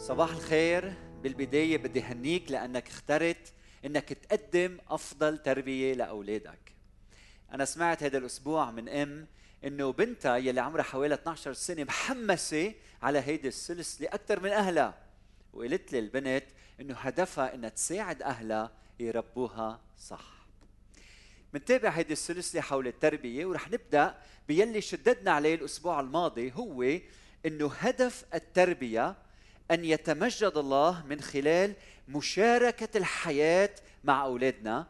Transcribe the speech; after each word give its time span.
صباح 0.00 0.30
الخير. 0.30 0.94
بالبداية 1.22 1.76
بدي 1.76 2.02
هنيك 2.02 2.50
لأنك 2.50 2.88
اخترت 2.88 3.52
أنك 3.84 4.12
تقدم 4.12 4.78
أفضل 4.88 5.38
تربية 5.38 5.94
لأولادك. 5.94 6.74
أنا 7.54 7.64
سمعت 7.64 8.02
هذا 8.02 8.18
الأسبوع 8.18 8.70
من 8.70 8.88
أم 8.88 9.26
أنه 9.64 9.92
بنتها 9.92 10.36
يلي 10.36 10.60
عمرها 10.60 10.82
حوالي 10.82 11.14
12 11.14 11.52
سنة 11.52 11.84
محمسة 11.84 12.74
على 13.02 13.18
هيدي 13.18 13.48
السلسلة 13.48 14.08
أكثر 14.08 14.40
من 14.40 14.50
أهلها 14.50 14.94
وقالت 15.52 15.92
لي 15.92 15.98
البنت 15.98 16.44
أنه 16.80 16.94
هدفها 16.94 17.54
أنها 17.54 17.68
تساعد 17.68 18.22
أهلها 18.22 18.72
يربوها 19.00 19.80
صح. 19.98 20.46
منتابع 21.54 21.88
هيدي 21.88 22.12
السلسلة 22.12 22.60
حول 22.60 22.86
التربية 22.86 23.46
ورح 23.46 23.70
نبدأ 23.70 24.18
بيلي 24.48 24.80
شددنا 24.80 25.30
عليه 25.30 25.54
الأسبوع 25.54 26.00
الماضي 26.00 26.52
هو 26.52 26.98
أنه 27.46 27.72
هدف 27.78 28.24
التربية 28.34 29.16
أن 29.70 29.84
يتمجد 29.84 30.52
الله 30.56 31.06
من 31.06 31.20
خلال 31.20 31.74
مشاركة 32.08 32.98
الحياة 32.98 33.70
مع 34.04 34.24
أولادنا 34.24 34.86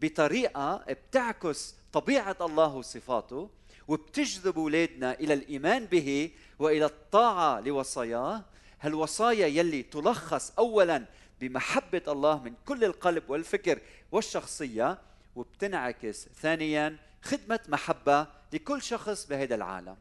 بطريقة 0.00 0.84
بتعكس 0.88 1.74
طبيعة 1.92 2.36
الله 2.40 2.74
وصفاته 2.74 3.50
وبتجذب 3.88 4.58
أولادنا 4.58 5.12
إلى 5.12 5.34
الإيمان 5.34 5.86
به 5.86 6.30
وإلى 6.58 6.84
الطاعة 6.84 7.60
لوصاياه. 7.60 8.44
هالوصايا 8.80 9.46
يلي 9.46 9.82
تلخص 9.82 10.52
اولا 10.58 11.04
بمحبة 11.40 12.02
الله 12.08 12.42
من 12.42 12.54
كل 12.66 12.84
القلب 12.84 13.30
والفكر 13.30 13.80
والشخصية 14.12 14.98
وبتنعكس 15.36 16.28
ثانيا 16.28 16.96
خدمة 17.22 17.60
محبة 17.68 18.26
لكل 18.52 18.82
شخص 18.82 19.26
بهذا 19.26 19.54
العالم. 19.54 19.96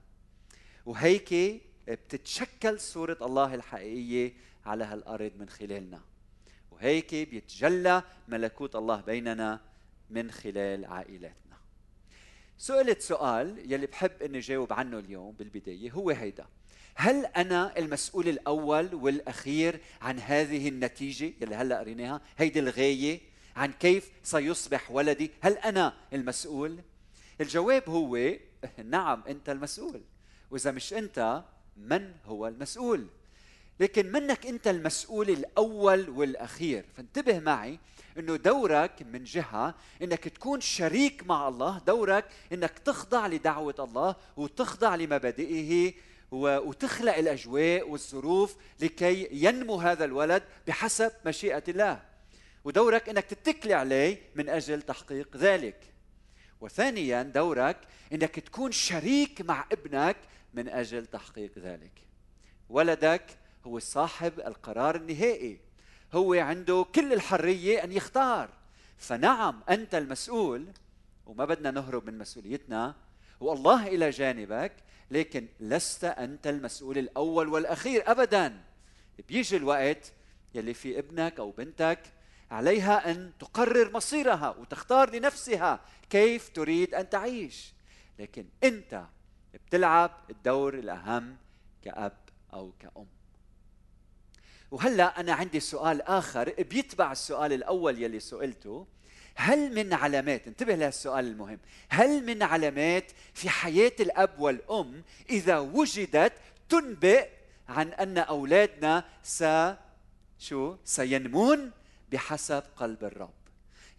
وهيك 0.86 1.62
بتتشكل 1.88 2.80
صورة 2.80 3.18
الله 3.22 3.56
الحقيقية 3.56 4.34
على 4.66 4.84
هالأرض 4.84 5.32
من 5.36 5.50
خلالنا. 5.50 6.02
وهيك 6.72 7.16
بيتجلى 7.16 8.04
ملكوت 8.28 8.76
الله 8.76 9.02
بيننا 9.02 9.60
من 10.10 10.32
خلال 10.32 10.86
عائلاتنا. 10.86 11.58
سئلت 12.58 13.02
سؤال 13.02 13.72
يلي 13.72 13.88
بحب 13.88 14.12
إني 14.22 14.40
جاوب 14.40 14.74
عنه 14.74 15.00
اليوم 15.00 15.32
بالبداية 15.32 15.92
هو 15.92 16.10
هيدا. 16.10 16.46
هل 16.96 17.26
أنا 17.26 17.78
المسؤول 17.78 18.28
الأول 18.28 18.96
والأخير 18.96 19.80
عن 20.02 20.20
هذه 20.20 20.70
النتيجة 20.70 21.34
يلي 21.42 21.56
هلأ 21.56 21.80
قريناها؟ 21.80 22.22
هيدي 22.38 22.60
الغاية 22.60 23.22
عن 23.56 23.72
كيف 23.72 24.12
سيصبح 24.24 24.92
ولدي؟ 24.92 25.32
هل 25.42 25.54
أنا 25.54 25.94
المسؤول؟ 26.14 26.80
الجواب 27.42 27.90
هو 27.90 28.34
نعم 28.86 29.24
أنت 29.28 29.50
المسؤول. 29.50 30.02
وإذا 30.52 30.72
مش 30.72 30.94
أنت 30.94 31.44
من 31.78 32.12
هو 32.26 32.48
المسؤول. 32.48 33.08
لكن 33.80 34.12
منك 34.12 34.46
انت 34.46 34.68
المسؤول 34.68 35.30
الأول 35.30 36.10
والأخير. 36.10 36.86
فانتبه 36.98 37.40
معي 37.40 37.80
إنه 38.18 38.36
دورك 38.36 39.02
من 39.02 39.24
جهة 39.24 39.76
إنك 40.02 40.28
تكون 40.28 40.62
شريك 40.62 41.28
مع 41.28 41.48
الله. 41.48 41.82
دورك 41.88 42.26
إنك 42.54 42.80
تخضع 42.80 43.28
لدعوة 43.28 43.76
الله 43.80 44.16
وتخضع 44.38 44.96
لمبادئه 44.96 45.94
وتخلق 46.32 47.16
الأجواء 47.16 47.90
والظروف 47.90 48.56
لكي 48.80 49.30
ينمو 49.32 49.76
هذا 49.76 50.06
الولد 50.06 50.44
بحسب 50.68 51.12
مشيئة 51.26 51.64
الله. 51.68 52.02
ودورك 52.64 53.10
إنك 53.10 53.24
تتكلي 53.26 53.74
عليه 53.74 54.22
من 54.36 54.50
أجل 54.50 54.82
تحقيق 54.82 55.38
ذلك. 55.38 55.94
وثانيا 56.62 57.24
دورك 57.24 57.78
إنك 58.14 58.40
تكون 58.40 58.72
شريك 58.72 59.42
مع 59.42 59.66
ابنك 59.72 60.18
من 60.54 60.70
أجل 60.70 61.06
تحقيق 61.06 61.52
ذلك. 61.58 61.92
ولدك 62.70 63.38
هو 63.66 63.80
صاحب 63.80 64.40
القرار 64.40 64.96
النهائي. 64.96 65.60
هو 66.14 66.34
عنده 66.34 66.86
كل 66.96 67.14
الحرية 67.14 67.84
أن 67.84 67.92
يختار. 67.92 68.50
فنعم 68.98 69.64
أنت 69.70 69.96
المسؤول 69.96 70.68
وما 71.26 71.46
بدنا 71.46 71.72
نهرب 71.72 72.06
من 72.06 72.18
مسؤوليتنا 72.18 72.96
والله 73.40 73.88
إلى 73.88 74.10
جانبك 74.10 74.74
لكن 75.12 75.48
لست 75.60 76.04
أنت 76.04 76.48
المسؤول 76.48 76.98
الأول 76.98 77.48
والأخير 77.48 78.12
ابدا. 78.12 78.64
بيجي 79.28 79.58
الوقت 79.58 80.14
يلي 80.56 80.74
في 80.74 81.00
ابنك 81.00 81.40
أو 81.40 81.52
بنتك 81.52 82.00
عليها 82.52 83.12
أن 83.12 83.32
تقرر 83.40 83.92
مصيرها 83.94 84.50
وتختار 84.50 85.16
لنفسها 85.16 85.80
كيف 86.10 86.50
تريد 86.50 86.94
أن 86.94 87.10
تعيش. 87.10 87.74
لكن 88.20 88.46
أنت 88.64 89.06
بتلعب 89.54 90.12
الدور 90.30 90.74
الأهم 90.74 91.38
كأب 91.84 92.18
أو 92.54 92.72
كأم. 92.80 93.06
وهلأ 94.72 95.20
أنا 95.20 95.34
عندي 95.34 95.60
سؤال 95.60 96.02
آخر 96.02 96.54
بيتبع 96.60 97.12
السؤال 97.12 97.54
الأول 97.54 98.02
يلي 98.02 98.20
سئلته 98.20 98.88
هل 99.36 99.76
من 99.76 99.94
علامات 99.94 100.48
انتبه 100.48 100.76
لهالسؤال 100.76 101.26
المهم 101.26 101.60
هل 101.90 102.26
من 102.26 102.44
علامات 102.44 103.12
في 103.34 103.50
حياة 103.50 103.92
الأب 104.00 104.40
والأم 104.40 105.04
إذا 105.30 105.60
وجدت 105.60 106.34
تنبئ 106.70 107.30
عن 107.70 107.88
أن 107.88 108.18
أولادنا 108.18 109.06
س 109.24 109.44
شو؟ 110.40 110.76
سينمون 110.86 111.72
بحسب 112.12 112.64
قلب 112.76 113.04
الرب. 113.04 113.34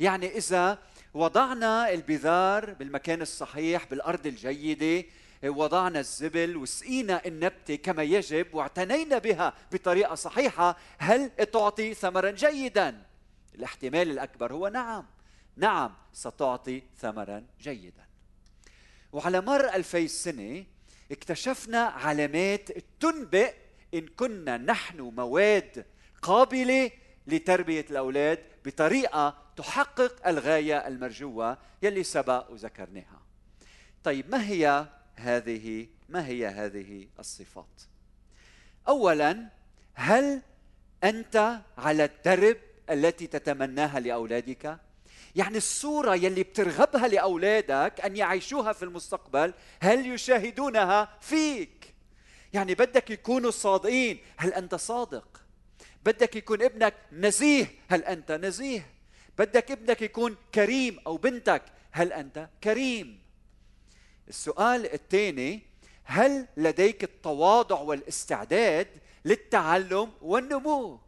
يعني 0.00 0.37
إذا 0.37 0.78
وضعنا 1.14 1.91
البذار 1.93 2.75
بالمكان 2.75 3.22
الصحيح 3.22 3.84
بالأرض 3.91 4.26
الجيدة 4.26 5.09
وضعنا 5.49 6.00
الزبل 6.00 6.56
وسقينا 6.56 7.27
النبتة 7.27 7.75
كما 7.75 8.03
يجب 8.03 8.55
واعتنينا 8.55 9.19
بها 9.19 9.53
بطريقة 9.72 10.15
صحيحة. 10.15 10.77
هل 10.99 11.31
تعطي 11.53 11.94
ثمرا 11.94 12.31
جيدا؟ 12.31 13.03
الاحتمال 13.55 14.10
الأكبر 14.10 14.53
هو 14.53 14.69
نعم. 14.69 15.06
نعم 15.56 15.94
ستعطي 16.12 16.82
ثمرا 16.99 17.47
جيدا. 17.60 18.05
وعلى 19.12 19.41
مر 19.41 19.75
ألفي 19.75 20.09
سنة 20.09 20.65
اكتشفنا 21.12 21.78
علامات 21.78 22.71
تنبئ 23.00 23.55
إن 23.94 24.06
كنا 24.06 24.56
نحن 24.56 25.00
مواد 25.00 25.87
قابلة 26.22 26.91
لتربية 27.26 27.87
الأولاد 27.91 28.38
بطريقة 28.65 29.38
تحقق 29.56 30.28
الغاية 30.28 30.88
المرجوة 30.88 31.59
يلي 31.82 32.03
سبق 32.03 32.50
وذكرناها. 32.50 33.22
طيب 34.05 34.31
ما 34.31 34.49
هي 34.49 34.87
هذه 35.16 35.86
ما 36.08 36.26
هي 36.26 36.47
هذه 36.47 37.06
الصفات؟ 37.19 37.82
اولا 38.88 39.48
هل 39.94 40.42
أنت 41.04 41.60
على 41.78 42.04
الدرب 42.04 42.56
التي 42.91 43.26
تتمناها 43.26 44.00
لأولادك؟ 44.00 44.78
يعني 45.36 45.56
الصورة 45.56 46.14
يلي 46.14 46.42
بترغبها 46.42 47.08
لأولادك 47.08 48.00
أن 48.00 48.16
يعيشوها 48.16 48.72
في 48.72 48.82
المستقبل 48.82 49.54
هل 49.80 50.06
يشاهدونها 50.06 51.19
فيك؟ 51.20 51.94
يعني 52.52 52.75
بدك 52.75 53.10
يكونوا 53.10 53.50
صادقين 53.50 54.19
هل 54.36 54.52
أنت 54.52 54.75
صادق؟ 54.75 55.41
بدك 56.04 56.36
يكون 56.36 56.62
ابنك 56.62 56.94
نزيه 57.12 57.66
هل 57.88 58.04
أنت 58.04 58.32
نزيه؟ 58.32 58.86
بدك 59.38 59.70
ابنك 59.70 60.02
يكون 60.02 60.36
كريم 60.54 61.00
أو 61.06 61.16
بنتك 61.16 61.62
هل 61.92 62.12
أنت 62.12 62.48
كريم؟ 62.64 63.24
السؤال 64.29 64.93
الثاني 64.93 65.62
هل 66.05 66.47
لديك 66.57 67.05
التواضع 67.05 67.81
والاستعداد 67.81 68.89
للتعلم 69.25 70.12
والنمو؟ 70.23 70.99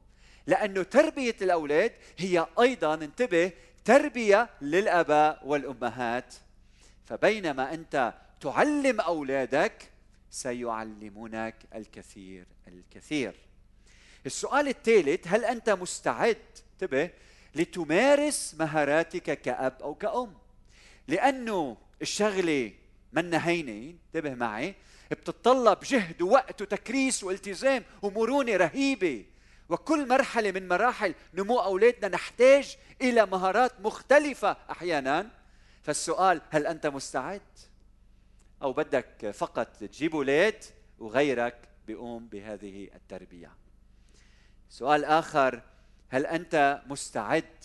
لأنه 0.47 0.83
تربية 0.83 1.37
الأولاد 1.43 1.93
هي 2.19 2.47
أيضا 2.61 2.95
انتبه 2.95 3.53
تربية 3.85 4.51
للآباء 4.61 5.47
والأمهات. 5.47 6.35
فبينما 7.05 7.75
أنت 7.75 8.15
تعلم 8.41 9.01
أولادك 9.01 9.91
سيعلمونك 10.31 11.55
الكثير 11.75 12.47
الكثير. 12.69 13.35
السؤال 14.27 14.69
الثالث 14.69 15.29
هل 15.29 15.45
أنت 15.45 15.71
مستعد 15.71 16.39
انتبه 16.73 17.11
لتمارس 17.55 18.55
مهاراتك 18.59 19.41
كأب 19.43 19.83
أو 19.83 19.95
كأم؟ 19.95 20.35
لأنه 21.09 21.77
الشغلة 22.03 22.73
منا 23.17 23.49
هينة 23.49 23.95
انتبه 24.07 24.35
معي. 24.35 24.75
بتتطلب 25.11 25.79
جهد 25.81 26.23
ووقت 26.23 26.63
وتكريس 26.63 27.25
والتزام 27.25 27.85
ومرونة 28.03 28.57
رهيبة. 28.57 29.25
وكل 29.69 30.09
مرحلة 30.09 30.51
من 30.51 30.69
مراحل 30.69 31.15
نمو 31.35 31.59
أولادنا 31.59 32.09
نحتاج 32.09 32.77
إلى 33.03 33.27
مهارات 33.27 33.81
مختلفة 33.81 34.57
أحيانا. 34.71 35.31
فالسؤال 35.83 36.41
هل 36.51 36.67
أنت 36.67 36.87
مستعد؟ 36.87 37.41
أو 38.63 38.73
بدك 38.73 39.31
فقط 39.35 39.67
تجيب 39.67 40.15
أولاد 40.15 40.65
وغيرك 40.99 41.69
بيقوم 41.87 42.27
بهذه 42.27 42.89
التربية؟ 42.95 43.51
سؤال 44.71 45.05
آخر 45.05 45.63
هل 46.09 46.27
أنت 46.27 46.83
مستعد 46.87 47.65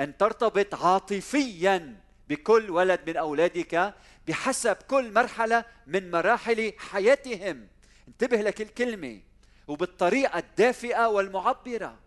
أن 0.00 0.16
ترتبط 0.16 0.74
عاطفيا 0.74 2.00
بكل 2.28 2.70
ولد 2.70 3.00
من 3.06 3.16
أولادك 3.16 3.94
بحسب 4.28 4.76
كل 4.76 5.12
مرحلة 5.12 5.64
من 5.86 6.10
مراحل 6.10 6.72
حياتهم. 6.78 7.68
انتبه 8.08 8.36
لكل 8.36 8.64
كلمة 8.64 9.20
وبالطريقة 9.68 10.38
الدافئة 10.38 11.08
والمعبرة. 11.08 11.98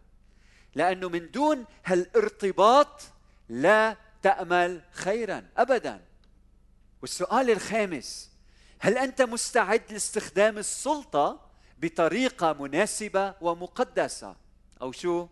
لأنه 0.75 1.09
من 1.09 1.31
دون 1.31 1.65
هالارتباط 1.85 3.01
لا 3.50 3.97
تأمل 4.21 4.81
خيرا 4.91 5.50
أبدا. 5.57 6.01
والسؤال 7.01 7.50
الخامس 7.50 8.31
هل 8.79 8.97
أنت 8.97 9.21
مستعد 9.21 9.81
لاستخدام 9.91 10.57
السلطة 10.57 11.51
بطريقة 11.77 12.53
مناسبة 12.53 13.35
ومقدسة؟ 13.41 14.35
أو 14.81 14.91
شو؟ 14.91 15.27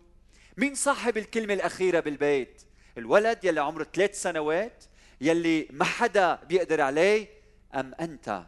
مين 0.56 0.74
صاحب 0.74 1.16
الكلمة 1.16 1.54
الأخيرة 1.54 2.00
بالبيت؟ 2.00 2.62
الولد 2.98 3.44
يلي 3.44 3.60
عمره 3.60 3.86
ثلاث 3.94 4.22
سنوات 4.22 4.84
يلي 5.20 5.68
ما 5.70 5.84
حدا 5.84 6.34
بيقدر 6.34 6.80
عليه 6.80 7.28
أم 7.74 7.94
أنت؟ 8.00 8.44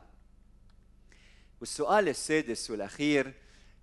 والسؤال 1.61 2.09
السادس 2.09 2.71
والأخير 2.71 3.33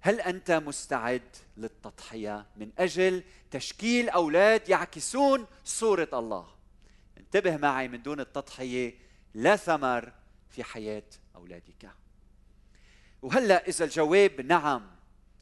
هل 0.02 0.22
أنت 0.22 0.52
مستعد 0.52 1.36
للتضحية 1.58 2.46
من 2.56 2.72
أجل 2.80 3.24
تشكيل 3.52 4.10
أولاد 4.10 4.70
يعكسون 4.70 5.46
صورة 5.64 6.10
الله؟ 6.14 6.48
انتبه 7.18 7.58
معي 7.58 7.88
من 7.88 8.02
دون 8.02 8.20
التضحية 8.20 8.96
لا 9.34 9.56
ثمر 9.56 10.12
في 10.50 10.64
حياة 10.64 11.04
أولادك 11.36 11.90
وهلأ 13.22 13.68
إذا 13.68 13.86
الجواب 13.86 14.42
نعم 14.42 14.92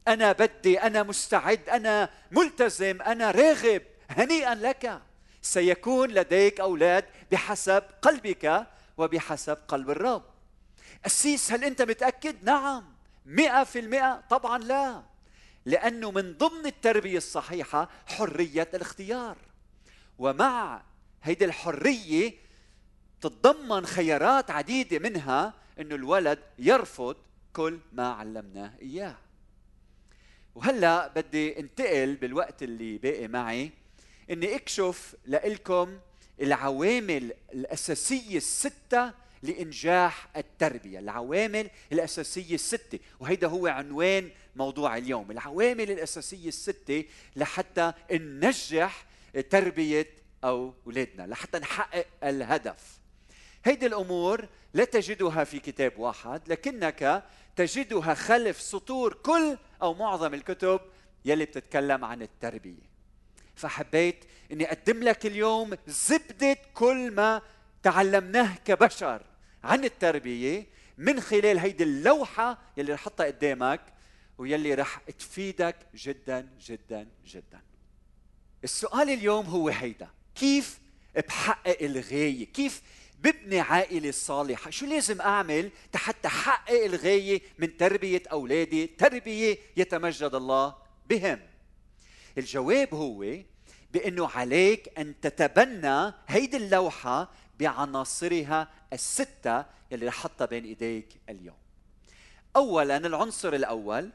أنا 0.08 0.32
بدي 0.32 0.82
أنا 0.82 1.02
مستعد 1.02 1.68
أنا 1.68 2.10
ملتزم 2.30 3.02
أنا 3.02 3.30
راغب 3.30 3.82
هنيئا 4.10 4.54
لك 4.54 5.02
سيكون 5.42 6.10
لديك 6.10 6.60
أولاد 6.60 7.04
بحسب 7.32 7.82
قلبك 8.02 8.66
وبحسب 8.96 9.58
قلب 9.68 9.90
الرب. 9.90 10.24
أسيس 11.06 11.52
هل 11.52 11.64
أنت 11.64 11.82
متأكد؟ 11.82 12.44
نعم 12.44 12.84
مئة 13.26 13.64
في 13.64 13.78
المئة 13.78 14.22
طبعا 14.30 14.58
لا 14.58 15.02
لأنه 15.64 16.10
من 16.10 16.36
ضمن 16.36 16.66
التربية 16.66 17.16
الصحيحة 17.16 17.88
حرية 18.06 18.68
الاختيار. 18.74 19.36
ومع 20.18 20.82
هيدي 21.22 21.44
الحرية 21.44 22.32
تتضمن 23.20 23.86
خيارات 23.86 24.50
عديدة 24.50 24.98
منها 24.98 25.54
أنه 25.80 25.94
الولد 25.94 26.38
يرفض 26.58 27.16
كل 27.52 27.78
ما 27.92 28.08
علمناه 28.08 28.72
إياه. 28.82 29.16
وهلأ 30.54 31.08
بدي 31.08 31.58
انتقل 31.58 32.16
بالوقت 32.16 32.62
اللي 32.62 32.98
باقي 32.98 33.28
معي 33.28 33.72
إني 34.30 34.56
أكشف 34.56 35.16
لكم 35.26 35.98
العوامل 36.40 37.32
الأساسية 37.52 38.36
الستة 38.36 39.12
لإنجاح 39.42 40.28
التربية، 40.36 40.98
العوامل 40.98 41.70
الأساسية 41.92 42.54
الستة، 42.54 42.98
وهيدا 43.20 43.46
هو 43.46 43.66
عنوان 43.66 44.30
موضوع 44.56 44.96
اليوم، 44.96 45.30
العوامل 45.30 45.90
الأساسية 45.90 46.48
الستة 46.48 47.04
لحتى 47.36 47.92
ننجح 48.12 49.06
تربية 49.50 50.10
أولادنا، 50.44 51.26
لحتى 51.26 51.58
نحقق 51.58 52.06
الهدف. 52.24 52.98
هيدي 53.64 53.86
الأمور 53.86 54.48
لا 54.74 54.84
تجدها 54.84 55.44
في 55.44 55.58
كتاب 55.58 55.98
واحد 55.98 56.42
لكنك 56.48 57.24
تجدها 57.56 58.14
خلف 58.14 58.60
سطور 58.60 59.12
كل 59.12 59.58
أو 59.82 59.94
معظم 59.94 60.34
الكتب 60.34 60.80
يلي 61.24 61.44
بتتكلم 61.44 62.04
عن 62.04 62.22
التربية 62.22 62.97
فحبيت 63.58 64.24
إني 64.52 64.72
أقدم 64.72 65.02
لك 65.02 65.26
اليوم 65.26 65.76
زبدة 65.86 66.56
كل 66.74 67.10
ما 67.10 67.42
تعلمناه 67.82 68.56
كبشر 68.64 69.22
عن 69.64 69.84
التربية 69.84 70.66
من 70.98 71.20
خلال 71.20 71.58
هيدي 71.58 71.84
اللوحة 71.84 72.58
يلي 72.76 72.92
رح 72.92 73.00
احطها 73.00 73.26
قدامك 73.26 73.80
ويلي 74.38 74.74
رح 74.74 74.98
تفيدك 75.18 75.76
جدا 75.94 76.48
جدا 76.66 77.08
جدا. 77.26 77.60
السؤال 78.64 79.10
اليوم 79.10 79.46
هو 79.46 79.68
هيدا. 79.68 80.08
كيف 80.34 80.78
بحقق 81.28 81.82
الغاية؟ 81.82 82.46
كيف 82.46 82.82
ببني 83.18 83.60
عائلة 83.60 84.10
صالحة؟ 84.10 84.70
شو 84.70 84.86
لازم 84.86 85.20
أعمل 85.20 85.70
حتى 85.94 86.28
أحقق 86.28 86.84
الغاية 86.84 87.40
من 87.58 87.76
تربية 87.76 88.22
أولادي؟ 88.32 88.86
تربية 88.86 89.58
يتمجد 89.76 90.34
الله 90.34 90.74
بهم. 91.06 91.40
الجواب 92.38 92.94
هو 92.94 93.36
بأنه 93.92 94.28
عليك 94.28 94.98
أن 94.98 95.20
تتبنى 95.20 96.12
هيدي 96.28 96.56
اللوحة 96.56 97.30
بعناصرها 97.60 98.68
الستة 98.92 99.64
يلي 99.90 100.06
رح 100.06 100.14
حطها 100.14 100.44
بين 100.44 100.64
إيديك 100.64 101.08
اليوم. 101.28 101.56
أولا 102.56 102.96
العنصر 102.96 103.52
الأول 103.52 104.10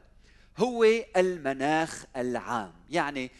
هو 0.58 0.84
المناخ 1.16 2.04
العام. 2.16 2.72
يعني 2.90 3.30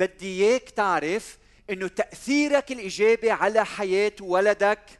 بدي 0.00 0.44
إياك 0.44 0.70
تعرف 0.70 1.38
إنه 1.70 1.88
تأثيرك 1.88 2.72
الإيجابي 2.72 3.30
على 3.30 3.64
حياة 3.64 4.12
ولدك 4.20 4.98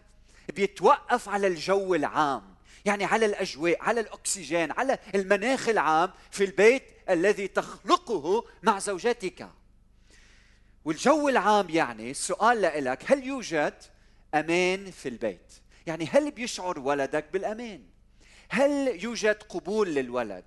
بيتوقف 0.54 1.28
على 1.28 1.46
الجو 1.46 1.94
العام. 1.94 2.56
يعني 2.84 3.04
على 3.04 3.26
الأجواء 3.26 3.82
على 3.82 4.00
الأكسجين 4.00 4.72
على 4.72 4.98
المناخ 5.14 5.68
العام 5.68 6.10
في 6.30 6.44
البيت 6.44 6.82
الذي 7.10 7.48
تخلقه 7.48 8.44
مع 8.62 8.78
زوجتك. 8.78 9.48
والجو 10.84 11.28
العام 11.28 11.70
يعني 11.70 12.10
السؤال 12.10 12.84
لك 12.84 13.02
هل 13.06 13.24
يوجد 13.24 13.74
أمان 14.34 14.90
في 14.90 15.08
البيت؟ 15.08 15.52
يعني 15.86 16.06
هل 16.06 16.30
بيشعر 16.30 16.78
ولدك 16.78 17.24
بالأمان؟ 17.32 17.82
هل 18.48 19.04
يوجد 19.04 19.42
قبول 19.42 19.94
للولد؟ 19.94 20.44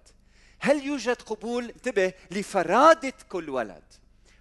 هل 0.59 0.85
يوجد 0.85 1.21
قبول 1.21 1.65
انتبه 1.65 2.13
لفرادة 2.31 3.13
كل 3.29 3.49
ولد؟ 3.49 3.83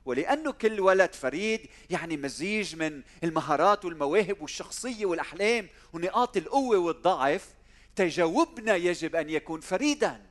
ولأنه 0.04 0.52
كل 0.52 0.80
ولد 0.80 1.14
فريد 1.14 1.68
يعني 1.90 2.16
مزيج 2.16 2.76
من 2.76 3.02
المهارات 3.24 3.84
والمواهب 3.84 4.42
والشخصية 4.42 5.06
والأحلام 5.06 5.68
ونقاط 5.92 6.36
القوة 6.36 6.78
والضعف 6.78 7.48
تجاوبنا 7.96 8.76
يجب 8.76 9.16
أن 9.16 9.30
يكون 9.30 9.60
فريدا. 9.60 10.26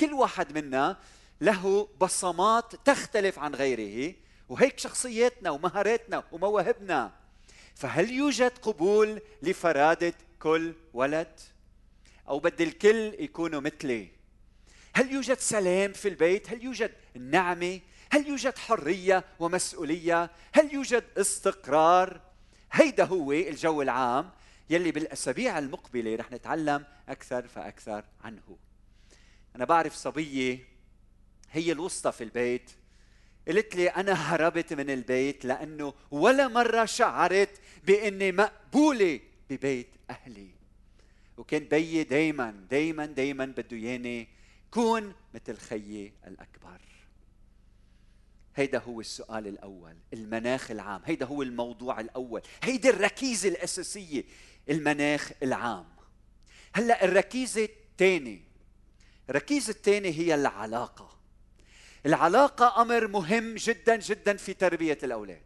كل 0.00 0.12
واحد 0.12 0.58
منا 0.58 0.96
له 1.40 1.88
بصمات 2.00 2.74
تختلف 2.74 3.38
عن 3.38 3.54
غيره 3.54 4.14
وهيك 4.48 4.78
شخصياتنا 4.78 5.50
ومهاراتنا 5.50 6.24
ومواهبنا. 6.32 7.12
فهل 7.74 8.10
يوجد 8.10 8.58
قبول 8.58 9.20
لفرادة 9.42 10.14
كل 10.38 10.74
ولد؟ 10.94 11.40
أو 12.28 12.38
بدي 12.38 12.64
الكل 12.64 13.14
يكونوا 13.18 13.60
مثلي. 13.60 14.08
هل 14.94 15.12
يوجد 15.12 15.38
سلام 15.38 15.92
في 15.92 16.08
البيت؟ 16.08 16.50
هل 16.50 16.64
يوجد 16.64 16.92
نعمة؟ 17.14 17.80
هل 18.10 18.28
يوجد 18.28 18.58
حرية 18.58 19.24
ومسؤولية؟ 19.38 20.30
هل 20.52 20.74
يوجد 20.74 21.04
استقرار؟ 21.16 22.20
هيدا 22.72 23.04
هو 23.04 23.32
الجو 23.32 23.82
العام 23.82 24.30
يلي 24.70 24.90
بالأسابيع 24.90 25.58
المقبلة 25.58 26.16
رح 26.16 26.32
نتعلم 26.32 26.84
أكثر 27.08 27.48
فأكثر 27.48 28.04
عنه. 28.24 28.56
أنا 29.56 29.64
بعرف 29.64 29.94
صبية 29.94 30.58
هي 31.50 31.72
الوسطى 31.72 32.12
في 32.12 32.24
البيت. 32.24 32.70
قلت 33.48 33.76
لي 33.76 33.88
أنا 33.88 34.12
هربت 34.12 34.72
من 34.72 34.90
البيت 34.90 35.44
لأنه 35.44 35.94
ولا 36.10 36.48
مرة 36.48 36.84
شعرت 36.84 37.60
بإني 37.84 38.32
مقبولة 38.32 39.20
ببيت 39.50 39.88
أهلي. 40.10 40.48
وكان 41.36 41.64
بيي 41.64 42.04
دايما 42.04 42.50
دايما 42.70 43.06
دايما 43.06 43.46
بده 43.46 43.76
ياني 43.76 44.28
كون 44.70 45.14
مثل 45.34 45.56
خيي 45.56 46.12
الأكبر. 46.26 46.80
هيدا 48.56 48.78
هو 48.78 49.00
السؤال 49.00 49.46
الأول 49.46 49.96
المناخ 50.12 50.70
العام. 50.70 51.02
هيدا 51.04 51.26
هو 51.26 51.42
الموضوع 51.42 52.00
الأول. 52.00 52.42
هيدي 52.62 52.90
الركيزة 52.90 53.48
الأساسية 53.48 54.24
المناخ 54.70 55.32
العام. 55.42 55.86
هلأ 56.72 57.04
الركيزة 57.04 57.64
الثانية 57.64 58.48
الركيزة 59.30 59.70
الثانية 59.70 60.10
هي 60.10 60.34
العلاقة. 60.34 61.17
العلاقة 62.08 62.82
أمر 62.82 63.06
مهم 63.06 63.54
جدا 63.54 63.96
جدا 63.96 64.36
في 64.36 64.54
تربية 64.54 64.98
الأولاد. 65.02 65.42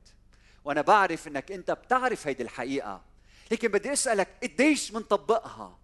وأنا 0.65 0.81
بعرف 0.83 1.29
أنك 1.29 1.53
أنت 1.53 1.71
بتعرف 1.71 2.27
هيدي 2.27 2.43
الحقيقة 2.43 3.03
لكن 3.51 3.69
بدي 3.69 3.93
أسألك 3.93 4.29
قديش 4.43 4.93
منطبقها 4.93 5.79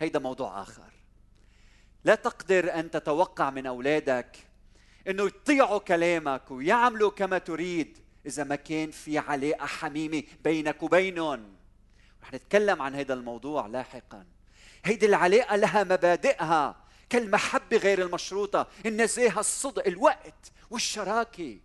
هيدا 0.00 0.18
موضوع 0.18 0.62
آخر. 0.62 0.92
لا 2.04 2.14
تقدر 2.14 2.74
أن 2.74 2.90
تتوقع 2.90 3.50
من 3.50 3.66
أولادك 3.66 4.36
إنه 5.08 5.26
يطيعوا 5.26 5.78
كلامك 5.78 6.50
ويعملوا 6.50 7.10
كما 7.10 7.38
تريد 7.38 7.98
إذا 8.26 8.44
ما 8.44 8.56
كان 8.56 8.90
في 8.90 9.18
علاقة 9.18 9.66
حميمة 9.66 10.22
بينك 10.44 10.82
وبينهم. 10.82 11.56
رح 12.22 12.34
نتكلم 12.34 12.82
عن 12.82 12.94
هذا 12.94 13.14
الموضوع 13.14 13.66
لاحقا. 13.66 14.26
هيدي 14.84 15.06
العلاقة 15.06 15.56
لها 15.56 15.84
مبادئها. 15.84 16.81
كالمحبه 17.12 17.76
غير 17.76 18.02
المشروطة. 18.02 18.66
النزاهه 18.86 19.40
الصدق 19.40 19.86
الوقت 19.86 20.52
والشراكة. 20.70 21.58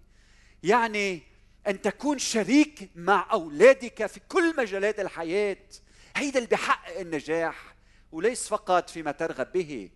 يعني 0.64 1.22
أن 1.68 1.82
تكون 1.82 2.20
شريك 2.20 2.90
مع 2.96 3.28
أولادك 3.32 4.06
في 4.06 4.20
كل 4.30 4.56
مجالات 4.58 5.00
الحياة. 5.00 5.58
هيدا 6.16 6.38
اللي 6.38 6.50
بحقق 6.50 7.00
النجاح 7.00 7.76
وليس 8.12 8.48
فقط 8.48 8.90
فيما 8.90 9.12
ترغب 9.12 9.52
به 9.52 9.90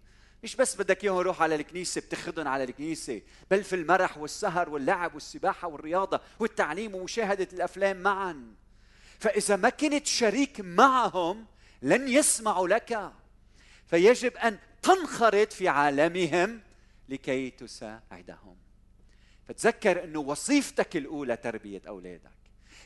مش 0.43 0.55
بس 0.55 0.75
بدك 0.75 1.03
إياهم 1.03 1.20
يروحوا 1.20 1.43
على 1.43 1.55
الكنيسة 1.55 2.01
بتاخذهم 2.01 2.48
على 2.48 2.63
الكنيسة 2.63 3.22
بل 3.51 3.63
في 3.63 3.75
المرح 3.75 4.17
والسهر 4.17 4.70
واللعب 4.70 5.13
والسباحة 5.13 5.67
والرياضة 5.67 6.22
والتعليم 6.39 6.96
ومشاهدة 6.96 7.48
الأفلام 7.53 7.98
معا. 7.98 8.53
فإذا 9.20 9.55
ما 9.55 9.70
كنت 9.70 10.08
شريك 10.08 10.62
معهم 10.62 11.46
لن 11.81 12.08
يسمعوا 12.08 12.67
لك. 12.67 13.12
فيجب 13.88 14.38
أن 14.38 14.60
تنخرط 14.82 15.54
في 15.54 15.68
عالمهم 15.68 16.62
لكي 17.10 17.50
تساعدهم. 17.50 18.56
فتذكر 19.48 20.04
انه 20.04 20.20
وظيفتك 20.20 20.98
الأولى 20.98 21.38
تربية 21.38 21.82
أولادك. 21.88 22.32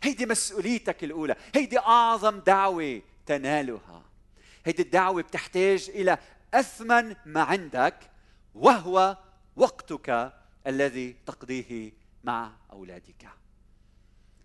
هيدي 0.03 0.25
مسؤوليتك 0.25 1.03
الأولى. 1.03 1.35
هيدي 1.55 1.79
أعظم 1.79 2.39
دعوة 2.39 3.01
تنالها. 3.25 4.05
هيدي 4.65 4.81
الدعوة 4.81 5.21
بتحتاج 5.21 5.89
إلى 5.89 6.17
أثمن 6.53 7.15
ما 7.25 7.41
عندك 7.41 7.95
وهو 8.55 9.17
وقتك 9.55 10.33
الذي 10.67 11.15
تقضيه 11.25 11.91
مع 12.23 12.51
أولادك. 12.71 13.27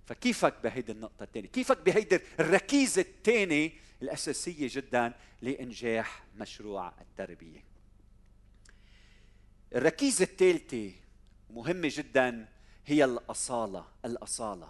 فكيفك 0.06 0.54
بهيدي 0.64 0.92
النقطة 0.92 1.22
الثانية؟ 1.22 1.48
كيفك 1.48 1.78
بهيدي 1.78 2.20
الركيزة 2.40 3.02
الثانية 3.02 3.70
الأساسية 4.02 4.68
جدا 4.70 5.12
لإنجاح 5.42 6.22
مشروع 6.36 6.92
التربية. 7.00 7.64
الركيزة 9.74 10.24
الثالثة 10.24 10.92
مهمة 11.50 11.88
جدا 11.92 12.48
هي 12.86 13.04
الأصالة 13.04 13.84
الأصالة. 14.04 14.68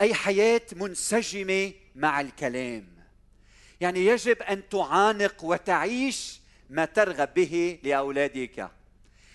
أي 0.00 0.14
حياة 0.14 0.62
منسجمة 0.72 1.72
مع 1.94 2.20
الكلام. 2.20 2.88
يعني 3.80 4.06
يجب 4.06 4.42
أن 4.42 4.68
تعانق 4.68 5.44
وتعيش 5.44 6.40
ما 6.70 6.84
ترغب 6.84 7.34
به 7.34 7.78
لأولادك. 7.82 8.70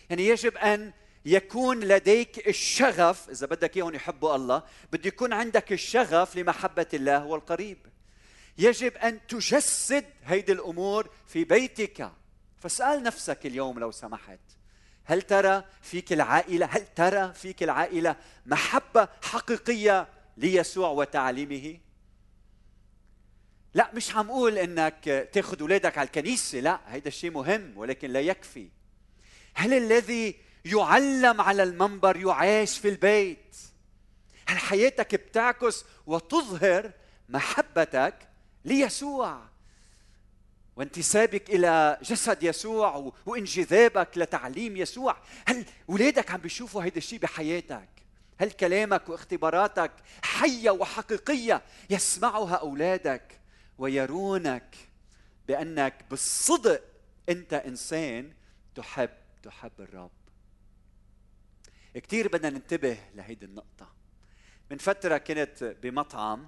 يعني 0.09 0.27
يجب 0.27 0.57
أن 0.57 0.93
يكون 1.25 1.79
لديك 1.79 2.47
الشغف 2.47 3.29
إذا 3.29 3.47
بدك 3.47 3.77
إياهم 3.77 3.95
يحبوا 3.95 4.35
الله 4.35 4.63
بده 4.91 5.07
يكون 5.07 5.33
عندك 5.33 5.71
الشغف 5.71 6.35
لمحبة 6.35 6.85
الله 6.93 7.25
والقريب 7.25 7.77
يجب 8.57 8.97
أن 8.97 9.27
تجسد 9.27 10.05
هيدي 10.23 10.51
الأمور 10.51 11.09
في 11.27 11.43
بيتك. 11.43 12.11
فاسأل 12.59 13.03
نفسك 13.03 13.45
اليوم 13.45 13.79
لو 13.79 13.91
سمحت 13.91 14.39
هل 15.05 15.21
ترى 15.21 15.63
فيك 15.81 16.13
العائلة 16.13 16.65
هل 16.65 16.85
ترى 16.95 17.33
فيك 17.33 17.63
العائلة 17.63 18.15
محبة 18.45 19.07
حقيقية 19.21 20.07
ليسوع 20.37 20.89
وتعليمه؟ 20.89 21.79
لا 23.73 23.91
مش 23.93 24.15
عم 24.15 24.29
أقول 24.29 24.57
إنك 24.57 25.29
تاخذ 25.33 25.61
اولادك 25.61 25.97
على 25.97 26.05
الكنيسة 26.05 26.59
لا 26.59 26.79
هيدا 26.87 27.07
الشيء 27.07 27.31
مهم 27.31 27.77
ولكن 27.77 28.09
لا 28.11 28.21
يكفي. 28.21 28.69
هل 29.53 29.73
الذي 29.73 30.35
يعلم 30.65 31.41
على 31.41 31.63
المنبر 31.63 32.17
يعاش 32.17 32.79
في 32.79 32.89
البيت؟ 32.89 33.55
هل 34.47 34.57
حياتك 34.57 35.15
بتعكس 35.15 35.85
وتظهر 36.07 36.91
محبتك 37.29 38.27
ليسوع. 38.65 39.41
وانتسابك 40.75 41.49
إلى 41.49 41.97
جسد 42.01 42.43
يسوع 42.43 43.13
وانجذابك 43.25 44.17
لتعليم 44.17 44.77
يسوع. 44.77 45.17
هل 45.47 45.65
اولادك 45.89 46.31
عم 46.31 46.41
بيشوفوا 46.41 46.83
هيدا 46.83 46.97
الشيء 46.97 47.19
بحياتك؟ 47.19 47.89
هل 48.37 48.51
كلامك 48.51 49.09
واختباراتك 49.09 49.91
حية 50.23 50.69
وحقيقية 50.69 51.61
يسمعها 51.89 52.55
أولادك 52.55 53.39
ويرونك 53.77 54.75
بأنك 55.47 56.05
بالصدق 56.09 56.83
أنت 57.29 57.53
إنسان 57.53 58.33
تحب 58.75 59.09
تحب 59.43 59.71
الرب؟ 59.79 60.11
كثير 61.93 62.27
بدنا 62.27 62.49
ننتبه 62.49 62.97
لهيدي 63.15 63.45
النقطة. 63.45 63.93
من 64.71 64.77
فترة 64.77 65.17
كنت 65.17 65.75
بمطعم 65.81 66.47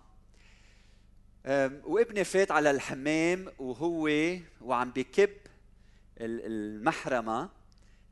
وابني 1.85 2.23
فات 2.23 2.51
على 2.51 2.71
الحمام 2.71 3.47
وهو 3.59 4.09
وعم 4.61 4.91
بكب 4.91 5.29
المحرمة 6.17 7.49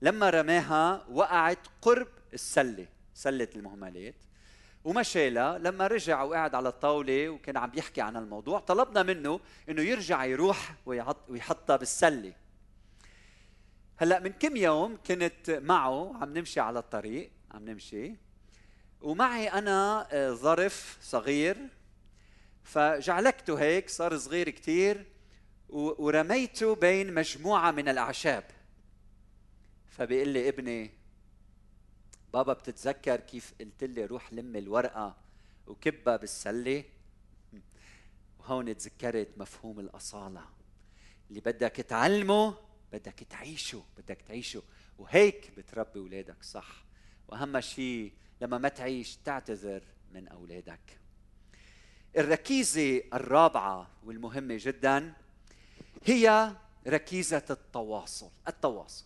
لما 0.02 0.30
رماها 0.30 1.06
وقعت 1.10 1.60
قرب 1.82 2.08
السلة 2.34 2.88
سلة 3.14 3.48
المهملات. 3.56 4.16
وما 4.84 5.04
شالها 5.04 5.58
لما 5.58 5.88
رجع 5.88 6.24
وقعد 6.24 6.56
على 6.56 6.70
الطاولة 6.70 7.30
وكان 7.30 7.58
عم 7.58 7.70
بيحكي 7.70 8.02
عن 8.02 8.18
الموضوع 8.18 8.60
طلبنا 8.60 9.04
منه 9.04 9.40
إنه 9.70 9.82
يرجع 9.82 10.26
يروح 10.26 10.76
ويحطها 11.30 11.76
بالسلة. 11.76 12.34
هلأ 13.98 14.20
من 14.20 14.32
كم 14.32 14.56
يوم 14.56 14.98
كنت 15.08 15.50
معه 15.50 16.18
عم 16.18 16.38
نمشي 16.38 16.60
على 16.60 16.80
الطريق 16.80 17.32
عم 17.52 17.70
نمشي 17.70 18.16
ومعي 19.02 19.48
أنا 19.48 20.08
آه، 20.12 20.32
ظرف 20.32 20.98
صغير 21.02 21.58
فجعلكته 22.64 23.60
هيك 23.60 23.90
صار 23.90 24.18
صغير 24.18 24.50
كثير 24.50 25.06
ورميته 25.70 26.76
بين 26.76 27.14
مجموعة 27.14 27.72
من 27.72 27.90
الأعشاب. 27.90 28.44
فبيقول 29.86 30.30
لي 30.30 30.50
ابني 30.50 30.92
بابا 32.34 32.54
بتتذكر 32.54 33.20
كيف 33.20 33.54
قلت 33.60 33.84
لي 33.84 34.06
روح 34.06 34.34
لم 34.34 34.56
الورقة 34.56 35.18
وكبها 35.68 36.18
بالسلة؟ 36.18 36.84
وهون 38.40 38.78
تذكرت 38.78 39.38
مفهوم 39.38 39.80
الأصالة. 39.80 40.46
اللي 41.30 41.42
بدك 41.42 41.76
تعلمه 41.76 42.58
بدك 42.92 43.24
تعيشه 43.30 43.84
بدك 43.98 44.22
تعيشه. 44.28 44.64
وهيك 44.98 45.52
بتربي 45.58 46.00
أولادك 46.00 46.44
صح. 46.44 46.86
وأهم 47.28 47.60
شيء 47.60 48.14
لما 48.42 48.58
ما 48.58 48.70
تعيش 48.70 49.16
تعتذر 49.16 49.84
من 50.12 50.28
أولادك. 50.28 51.03
الركيزة 52.18 53.02
الرابعة 53.14 53.88
والمهمة 54.06 54.58
جدا 54.60 55.14
هي 56.06 56.52
ركيزة 56.88 57.44
التواصل 57.50 58.30
التواصل. 58.48 59.06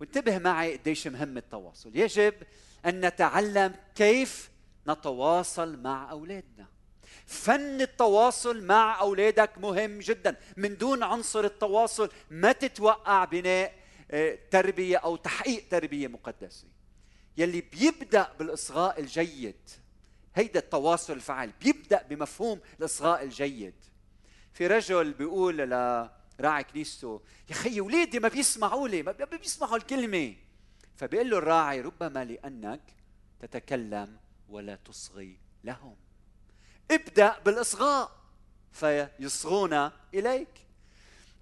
وانتبه 0.00 0.38
معي 0.38 0.76
قديش 0.76 1.06
مهم 1.06 1.36
التواصل. 1.36 1.96
يجب 1.96 2.34
أن 2.86 3.06
نتعلم 3.06 3.74
كيف 3.94 4.50
نتواصل 4.88 5.82
مع 5.82 6.10
أولادنا. 6.10 6.66
فن 7.26 7.80
التواصل 7.80 8.64
مع 8.64 9.00
أولادك 9.00 9.58
مهم 9.58 9.98
جدا. 9.98 10.36
من 10.56 10.76
دون 10.76 11.02
عنصر 11.02 11.44
التواصل 11.44 12.10
ما 12.30 12.52
تتوقع 12.52 13.24
بناء 13.24 13.74
آه، 14.10 14.38
تربية 14.50 14.96
أو 14.96 15.16
تحقيق 15.16 15.64
تربية 15.70 16.08
مقدسة. 16.08 16.64
يلي 17.36 17.60
بيبدأ 17.60 18.32
بالإصغاء 18.38 19.00
الجيد 19.00 19.70
هيدا 20.38 20.60
التواصل 20.60 21.12
الفعال 21.12 21.52
بيبدأ 21.60 22.02
بمفهوم 22.02 22.60
الإصغاء 22.78 23.24
الجيد. 23.24 23.74
في 24.52 24.66
رجل 24.66 25.12
بيقول 25.12 25.56
لراعي 25.58 26.64
كنيسته 26.64 27.20
يا 27.48 27.54
خي 27.54 27.80
اولادي 27.80 28.20
ما 28.20 28.28
بيسمعوا 28.28 28.88
لي 28.88 29.02
ما 29.02 29.12
بيسمعوا 29.12 29.76
الكلمة. 29.76 30.36
فبيقول 30.96 31.30
له 31.30 31.38
الراعي 31.38 31.80
ربما 31.80 32.24
لأنك 32.24 32.80
تتكلم 33.40 34.16
ولا 34.48 34.76
تصغي 34.76 35.36
لهم. 35.64 35.96
ابدأ 36.90 37.38
بالإصغاء 37.38 38.10
فيصغون 38.72 39.90
إليك. 40.14 40.67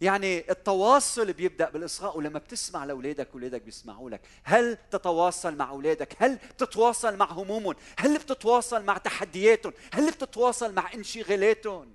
يعني 0.00 0.50
التواصل 0.50 1.32
بيبدأ 1.32 1.70
بالإصغاء 1.70 2.18
ولما 2.18 2.38
بتسمع 2.38 2.84
لأولادك 2.84 3.28
أولادك 3.34 3.62
بيسمعوا 3.62 4.10
لك. 4.10 4.20
هل 4.44 4.78
تتواصل 4.90 5.56
مع 5.56 5.70
أولادك؟ 5.70 6.16
هل 6.18 6.36
بتتواصل 6.36 7.16
مع 7.16 7.32
همومهم؟ 7.32 7.74
هل 7.98 8.18
بتتواصل 8.18 8.84
مع 8.84 8.98
تحدياتهم؟ 8.98 9.72
هل 9.92 10.10
بتتواصل 10.10 10.74
مع 10.74 10.92
انشغالاتهم؟ 10.94 11.92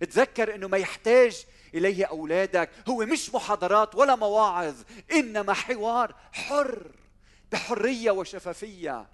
تذكر 0.00 0.54
إنه 0.54 0.68
ما 0.68 0.78
يحتاج 0.78 1.44
إليه 1.74 2.04
أولادك 2.04 2.70
هو 2.88 3.06
مش 3.06 3.34
محاضرات 3.34 3.94
ولا 3.94 4.16
مواعظ 4.16 4.74
إنما 5.12 5.52
حوار 5.52 6.14
حر 6.32 6.92
بحرية 7.52 8.10
وشفافية 8.10 9.06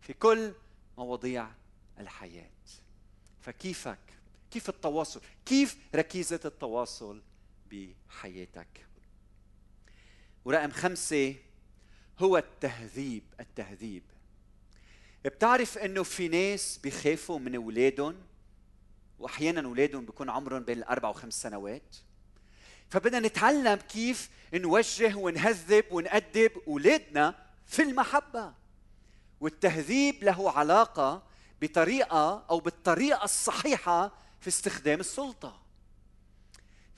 في 0.00 0.12
كل 0.12 0.52
مواضيع 0.98 1.48
الحياة. 2.00 2.50
فكيفك؟ 3.40 3.98
كيف 4.50 4.68
التواصل؟ 4.68 5.20
كيف 5.46 5.76
ركيزة 5.94 6.40
التواصل؟ 6.44 7.22
بحياتك. 7.70 8.86
ورقم 10.44 10.70
خمسة 10.70 11.34
هو 12.18 12.36
التهذيب 12.36 13.22
التهذيب. 13.40 14.02
بتعرف 15.24 15.78
إنه 15.78 16.02
في 16.02 16.28
ناس 16.28 16.78
بيخافوا 16.82 17.38
من 17.38 17.54
أولادهم 17.54 18.16
واحيانا 19.18 19.60
أولادهم 19.60 20.06
بيكون 20.06 20.30
عمرهم 20.30 20.62
بين 20.62 20.78
الأربع 20.78 21.08
وخمس 21.08 21.42
سنوات. 21.42 21.96
فبدنا 22.90 23.20
نتعلم 23.28 23.74
كيف 23.74 24.30
نوجه 24.54 25.14
ونهذب 25.14 25.84
ونأدب 25.90 26.52
أولادنا 26.68 27.34
في 27.66 27.82
المحبة. 27.82 28.54
والتهذيب 29.40 30.24
له 30.24 30.50
علاقة 30.50 31.22
بطريقة 31.62 32.46
أو 32.50 32.60
بالطريقة 32.60 33.24
الصحيحة 33.24 34.12
في 34.40 34.48
استخدام 34.48 35.00
السلطة. 35.00 35.67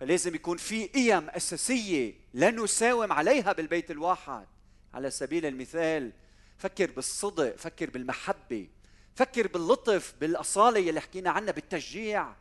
فلازم 0.00 0.34
يكون 0.34 0.56
في 0.56 0.86
قيم 0.86 1.30
أساسية 1.30 2.14
لا 2.34 2.50
نساوم 2.50 3.12
عليها 3.12 3.52
بالبيت 3.52 3.90
الواحد. 3.90 4.46
على 4.94 5.10
سبيل 5.10 5.46
المثال 5.46 6.12
فكر 6.58 6.90
بالصدق 6.90 7.56
فكر 7.56 7.90
بالمحبة 7.90 8.68
فكر 9.14 9.46
باللطف 9.46 10.14
بالأصالة 10.20 10.88
اللي 10.88 11.00
حكينا 11.00 11.30
عنها 11.30 11.52
بالتشجيع 11.52 12.32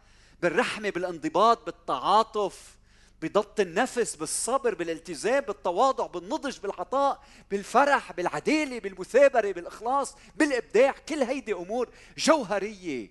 بالرحمة 0.42 0.90
بالانضباط 0.90 1.66
بالتعاطف 1.66 2.78
بضبط 3.22 3.60
النفس 3.60 4.16
بالصبر 4.16 4.76
بالالتزام 4.76 5.40
بالتواضع 5.40 6.08
بالنضج 6.08 6.60
بالعطاء 6.60 7.24
بالفرح 7.52 8.12
بالعدالة 8.12 8.80
بالمثابرة 8.80 9.52
بالإخلاص 9.52 10.16
بالإبداع. 10.36 10.92
كل 11.10 11.24
هيدي 11.24 11.54
أمور 11.54 11.90
جوهرية. 12.18 13.10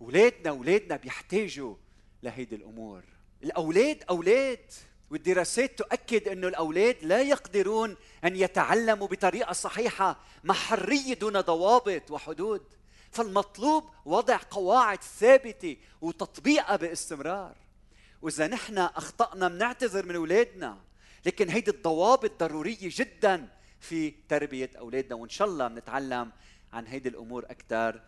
اولادنا 0.00 0.50
اولادنا 0.50 0.96
بيحتاجوا 0.96 1.74
لهيدي 2.22 2.56
الأمور. 2.56 3.13
الأولاد 3.44 4.04
أولاد 4.10 4.72
والدراسات 5.10 5.78
تؤكد 5.78 6.28
إنه 6.28 6.48
الأولاد 6.48 6.96
لا 7.02 7.22
يقدرون 7.22 7.96
أن 8.24 8.36
يتعلموا 8.36 9.06
بطريقة 9.06 9.52
صحيحة 9.52 10.20
مع 10.44 10.54
حريه 10.54 11.14
دون 11.14 11.40
ضوابط 11.40 12.10
وحدود. 12.10 12.62
فالمطلوب 13.10 13.84
وضع 14.04 14.38
قواعد 14.50 15.02
ثابتة 15.02 15.76
وتطبيقها 16.00 16.76
باستمرار. 16.76 17.54
وإذا 18.22 18.46
نحن 18.46 18.78
أخطأنا 18.78 19.48
بنعتذر 19.48 20.06
من 20.06 20.16
أولادنا 20.16 20.78
لكن 21.26 21.48
هيدي 21.48 21.70
الضوابط 21.70 22.40
ضرورية 22.40 22.76
جدا 22.82 23.48
في 23.80 24.14
تربية 24.28 24.70
أولادنا 24.78 25.14
وإن 25.14 25.28
شاء 25.28 25.48
الله 25.48 25.68
بنتعلم 25.68 26.32
عن 26.72 26.86
هيدي 26.86 27.08
الأمور 27.08 27.44
أكثر 27.44 28.00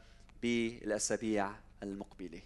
بالأسابيع 0.43 1.53
المقبلة. 1.83 2.41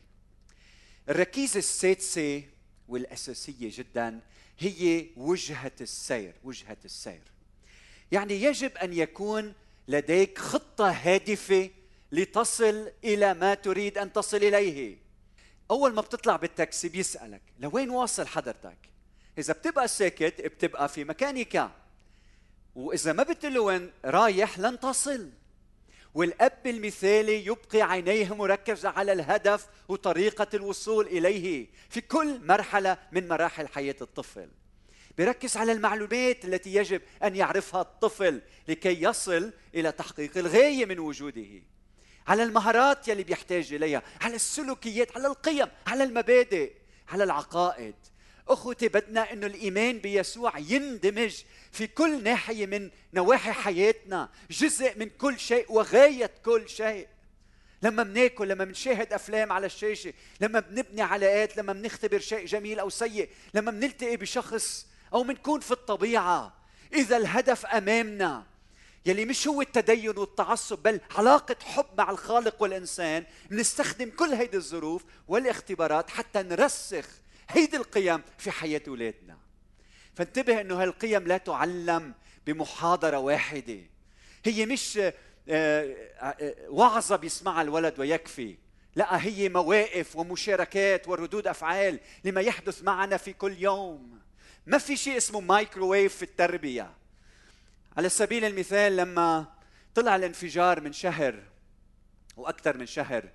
الركيزة 1.09 1.59
السادسة 1.59 2.43
والأساسية 2.91 3.71
جدا 3.73 4.21
هي 4.59 5.07
وجهة 5.17 5.73
السير 5.81 6.35
وجهة 6.45 6.77
السير. 6.85 7.23
يعني 8.13 8.43
يجب 8.43 8.77
أن 8.77 8.93
يكون 8.93 9.55
لديك 9.89 10.39
خطة 10.39 10.91
هادفة 10.91 11.71
لتصل 12.13 12.91
إلى 13.05 13.35
ما 13.35 13.55
تريد 13.55 13.99
أن 13.99 14.13
تصل 14.13 14.37
إليه. 14.37 14.97
أول 15.71 15.95
ما 15.95 16.01
بتطلع 16.03 16.37
بالتاكسي 16.37 16.89
بيسألك 16.89 17.43
لوين 17.61 17.91
واصل 17.91 18.27
حضرتك؟ 18.27 18.79
إذا 19.39 19.53
بتبقى 19.53 19.89
ساكت 19.89 20.41
بتبقى 20.41 20.89
في 20.89 21.05
مكانك. 21.05 21.71
وإذا 22.75 23.13
ما 23.13 23.23
بتقول 23.23 23.59
وين 23.59 23.91
رايح 24.05 24.59
لن 24.59 24.81
تصل 24.81 25.31
والأب 26.15 26.67
المثالي 26.67 27.47
يبقي 27.47 27.83
عينيه 27.83 28.35
مركزة 28.35 28.89
على 28.89 29.13
الهدف 29.13 29.67
وطريقة 29.89 30.47
الوصول 30.55 31.07
إليه 31.07 31.67
في 31.91 32.01
كل 32.01 32.47
مرحلة 32.47 32.99
من 33.13 33.29
مراحل 33.29 33.69
حياة 33.69 33.97
الطفل. 34.01 34.49
بركز 35.19 35.57
على 35.57 35.73
المعلومات 35.73 36.45
التي 36.45 36.75
يجب 36.75 37.03
أن 37.23 37.37
يعرفها 37.37 37.81
الطفل 37.81 38.43
لكي 38.69 39.03
يصل 39.03 39.53
إلى 39.75 39.93
تحقيق 39.93 40.39
الغاية 40.39 40.87
من 40.87 40.99
وجوده. 40.99 41.63
على 42.27 42.43
المهارات 42.43 43.09
يلي 43.09 43.23
بيحتاج 43.23 43.73
إليها 43.73 44.03
على 44.21 44.35
السلوكيات 44.35 45.17
على 45.17 45.27
القيم 45.27 45.67
على 45.87 46.05
المبادئ 46.05 46.73
على 47.09 47.25
العقائد. 47.25 47.95
أخوتي 48.53 48.89
بدنا 48.89 49.33
إنه 49.33 49.47
الإيمان 49.47 49.99
بيسوع 49.99 50.59
يندمج 50.59 51.35
في 51.73 51.87
كل 51.87 52.23
ناحية 52.23 52.67
من 52.67 52.91
نواحي 53.15 53.53
حياتنا 53.53 54.29
جزء 54.51 54.99
من 54.99 55.11
كل 55.19 55.39
شيء 55.39 55.73
وغاية 55.73 56.31
كل 56.45 56.69
شيء. 56.69 57.07
لما 57.83 58.03
بناكل 58.03 58.49
لما 58.49 58.65
بنشاهد 58.65 59.13
أفلام 59.13 59.53
على 59.53 59.67
الشاشة 59.67 60.13
لما 60.41 60.61
بنبني 60.61 61.03
علاقات 61.03 61.57
لما 61.57 61.73
بنختبر 61.73 62.19
شيء 62.19 62.47
جميل 62.47 62.79
أو 62.79 62.91
سيء 62.91 63.29
لما 63.55 63.71
بنلتقي 63.71 64.17
بشخص 64.17 64.87
أو 65.15 65.23
بنكون 65.23 65.61
في 65.61 65.71
الطبيعة. 65.71 66.55
إذا 66.95 67.17
الهدف 67.17 67.67
أمامنا 67.67 68.47
يلي 69.07 69.25
مش 69.25 69.49
هو 69.49 69.61
التدين 69.63 70.19
والتعصب 70.19 70.83
بل 70.83 71.01
علاقة 71.17 71.57
حب 71.65 71.87
مع 71.99 72.11
الخالق 72.11 72.63
والإنسان 72.63 73.25
نستخدم 73.51 74.11
كل 74.11 74.35
هيدي 74.35 74.57
الظروف 74.57 75.05
والاختبارات 75.29 76.11
حتى 76.11 76.43
نرسخ 76.43 77.20
هيدي 77.53 77.77
القيم 77.77 78.23
في 78.39 78.51
حياة 78.51 78.83
أولادنا. 78.89 79.39
فانتبه 80.15 80.61
أنه 80.61 80.83
هالقيم 80.83 81.27
لا 81.27 81.37
تعلم 81.37 82.15
بمحاضرة 82.47 83.19
واحدة. 83.19 83.81
هي 84.45 84.67
مش 84.67 84.99
آه، 84.99 85.15
آه، 85.49 86.55
وعظة 86.69 87.17
بيسمعها 87.17 87.63
الولد 87.63 88.01
ويكفي. 88.01 88.57
لا 88.97 89.27
هي 89.27 89.49
مواقف 89.49 90.17
ومشاركات 90.17 91.09
وردود 91.09 91.47
أفعال 91.47 92.01
لما 92.25 92.41
يحدث 92.41 92.83
معنا 92.83 93.17
في 93.17 93.33
كل 93.33 93.57
يوم. 93.59 94.21
ما 94.67 94.79
في 94.79 94.97
شيء 94.97 95.17
اسمه 95.17 95.41
مايكروويف 95.41 96.17
في 96.17 96.23
التربية. 96.23 96.93
على 97.97 98.09
سبيل 98.09 98.45
المثال 98.45 98.97
لما 98.97 99.47
طلع 99.95 100.17
الانفجار 100.17 100.81
من 100.81 100.93
شهر 100.93 101.43
وأكثر 102.37 102.77
من 102.77 102.87
شهر 102.87 103.29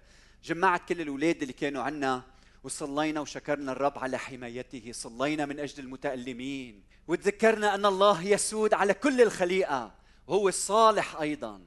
جمعت 0.44 0.88
كل 0.90 1.02
الأولاد 1.02 1.42
اللي 1.42 1.54
كانوا 1.54 1.84
عنا 1.84 2.24
وصلينا 2.66 3.20
وشكرنا 3.20 3.72
الرب 3.72 4.00
على 4.00 4.18
حمايته 4.18 4.92
صلينا 4.92 5.46
من 5.46 5.60
أجل 5.60 5.84
المتألمين 5.84 6.84
وتذكرنا 7.08 7.76
أن 7.76 7.86
الله 7.86 8.24
يسود 8.24 8.74
على 8.74 8.94
كل 8.94 9.22
الخليقة 9.22 9.96
وهو 10.28 10.48
الصالح 10.48 11.16
أيضا. 11.16 11.62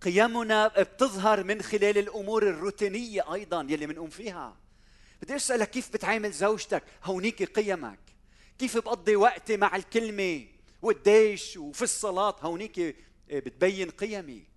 قيمنا 0.00 0.68
بتظهر 0.68 1.44
من 1.44 1.62
خلال 1.62 1.98
الأمور 1.98 2.42
الروتينية 2.42 3.34
أيضا 3.34 3.66
يلي 3.68 3.86
بنقوم 3.86 4.10
فيها. 4.10 4.56
بدي 5.22 5.36
أسألك 5.36 5.70
كيف 5.70 5.92
بتعامل 5.92 6.32
زوجتك؟ 6.32 6.82
هونيك 7.04 7.42
قيمك. 7.42 8.00
كيف 8.58 8.76
بقضي 8.76 9.16
وقتي 9.16 9.56
مع 9.56 9.76
الكلمة؟ 9.76 10.46
والديش 10.82 11.56
وفي 11.56 11.82
الصلاة؟ 11.82 12.36
هونيك 12.40 12.96
بتبين 13.30 13.90
قيمي. 13.90 14.49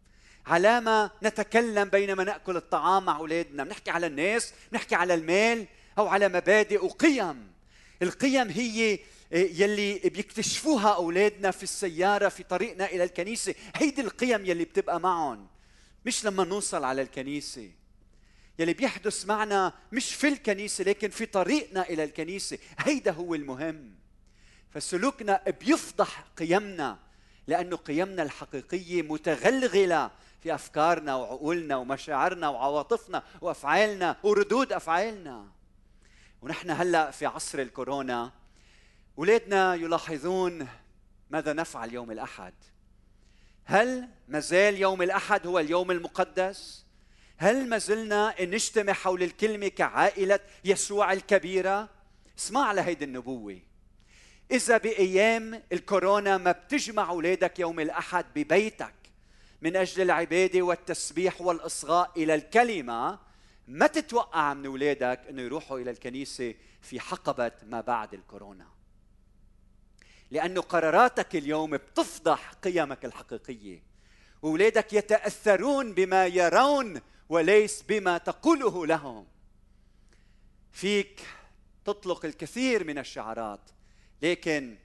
علامة 0.45 1.11
نتكلم 1.23 1.89
بينما 1.89 2.23
نأكل 2.23 2.57
الطعام 2.57 3.05
مع 3.05 3.17
أولادنا. 3.17 3.63
بنحكي 3.63 3.91
على 3.91 4.07
الناس 4.07 4.53
بنحكي 4.71 4.95
على 4.95 5.13
المال 5.13 5.65
أو 5.97 6.07
على 6.07 6.29
مبادئ 6.29 6.85
وقيم. 6.85 7.51
القيم 8.01 8.49
هي 8.49 8.99
يلي 9.31 9.99
بيكتشفوها 9.99 10.89
أولادنا 10.95 11.51
في 11.51 11.63
السيارة 11.63 12.29
في 12.29 12.43
طريقنا 12.43 12.85
إلى 12.85 13.03
الكنيسة. 13.03 13.55
هيدي 13.75 14.01
القيم 14.01 14.45
يلي 14.45 14.63
بتبقى 14.65 14.99
معهم. 14.99 15.47
مش 16.05 16.25
لما 16.25 16.43
نوصل 16.43 16.83
على 16.83 17.01
الكنيسة. 17.01 17.71
يلي 18.59 18.73
بيحدث 18.73 19.25
معنا 19.25 19.73
مش 19.91 20.15
في 20.15 20.27
الكنيسة 20.27 20.83
لكن 20.83 21.09
في 21.09 21.25
طريقنا 21.25 21.89
إلى 21.89 22.03
الكنيسة. 22.03 22.57
هيدا 22.79 23.11
هو 23.11 23.35
المهم. 23.35 23.91
فسلوكنا 24.73 25.43
بيفضح 25.61 26.23
قيمنا 26.37 26.97
لأنه 27.47 27.75
قيمنا 27.75 28.23
الحقيقية 28.23 29.01
متغلغلة 29.01 30.11
في 30.43 30.55
أفكارنا 30.55 31.15
وعقولنا 31.15 31.75
ومشاعرنا 31.75 32.49
وعواطفنا 32.49 33.23
وأفعالنا 33.41 34.17
وردود 34.23 34.73
أفعالنا. 34.73 35.47
ونحن 36.41 36.69
هلأ 36.69 37.11
في 37.11 37.25
عصر 37.25 37.59
الكورونا. 37.59 38.31
أولادنا 39.17 39.75
يلاحظون 39.75 40.67
ماذا 41.29 41.53
نفعل 41.53 41.93
يوم 41.93 42.11
الأحد. 42.11 42.53
هل 43.65 44.07
مازال 44.27 44.77
يوم 44.77 45.01
الأحد 45.01 45.47
هو 45.47 45.59
اليوم 45.59 45.91
المقدس؟ 45.91 46.85
هل 47.37 47.69
ما 47.69 47.77
زلنا 47.77 48.35
نجتمع 48.41 48.93
حول 48.93 49.23
الكلمة 49.23 49.67
كعائلة 49.67 50.39
يسوع 50.65 51.13
الكبيرة؟ 51.13 51.89
اسمع 52.39 52.67
على 52.67 52.81
هيدي 52.81 53.05
النبوة. 53.05 53.59
إذا 54.51 54.77
بأيام 54.77 55.63
الكورونا 55.71 56.37
ما 56.37 56.51
بتجمع 56.51 57.09
أولادك 57.09 57.59
يوم 57.59 57.79
الأحد 57.79 58.25
ببيتك. 58.35 59.02
من 59.63 59.75
أجل 59.75 60.01
العبادة 60.01 60.61
والتسبيح 60.61 61.41
والإصغاء 61.41 62.11
إلى 62.17 62.35
الكلمة 62.35 63.19
ما 63.67 63.87
تتوقع 63.87 64.53
من 64.53 64.65
أولادك 64.65 65.21
أنه 65.29 65.41
يروحوا 65.41 65.79
إلى 65.79 65.91
الكنيسة 65.91 66.53
في 66.81 66.99
حقبة 66.99 67.51
ما 67.63 67.81
بعد 67.81 68.13
الكورونا؟ 68.13 68.67
لأنه 70.31 70.61
قراراتك 70.61 71.35
اليوم 71.35 71.77
بتفضح 71.77 72.53
قيمك 72.53 73.05
الحقيقية 73.05 73.83
وأولادك 74.41 74.93
يتأثرون 74.93 75.93
بما 75.93 76.25
يرون 76.27 77.01
وليس 77.29 77.81
بما 77.81 78.17
تقوله 78.17 78.85
لهم. 78.85 79.27
فيك 80.71 81.21
تطلق 81.85 82.25
الكثير 82.25 82.83
من 82.83 82.97
الشعارات 82.97 83.69
لكن 84.21 84.77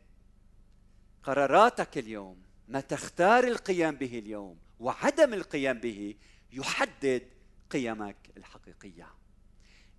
قراراتك 1.22 1.98
اليوم 1.98 2.42
ما 2.68 2.80
تختار 2.80 3.44
القيام 3.44 3.96
به 3.96 4.18
اليوم 4.18 4.67
وعدم 4.80 5.34
القيام 5.34 5.78
به 5.78 6.14
يحدد 6.52 7.22
قيمك 7.70 8.16
الحقيقية. 8.36 9.08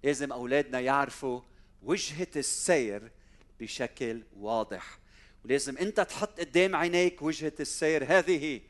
لازم 0.04 0.32
أولادنا 0.32 0.80
يعرفوا 0.80 1.42
وجهة 1.82 2.28
السير 2.36 3.12
بشكل 3.60 4.24
واضح. 4.38 5.00
ولازم 5.46 5.78
أنت 5.78 6.00
تحط 6.00 6.40
قدام 6.40 6.76
عينيك 6.76 7.22
وجهة 7.22 7.54
السير 7.60 8.04
هذه 8.04 8.62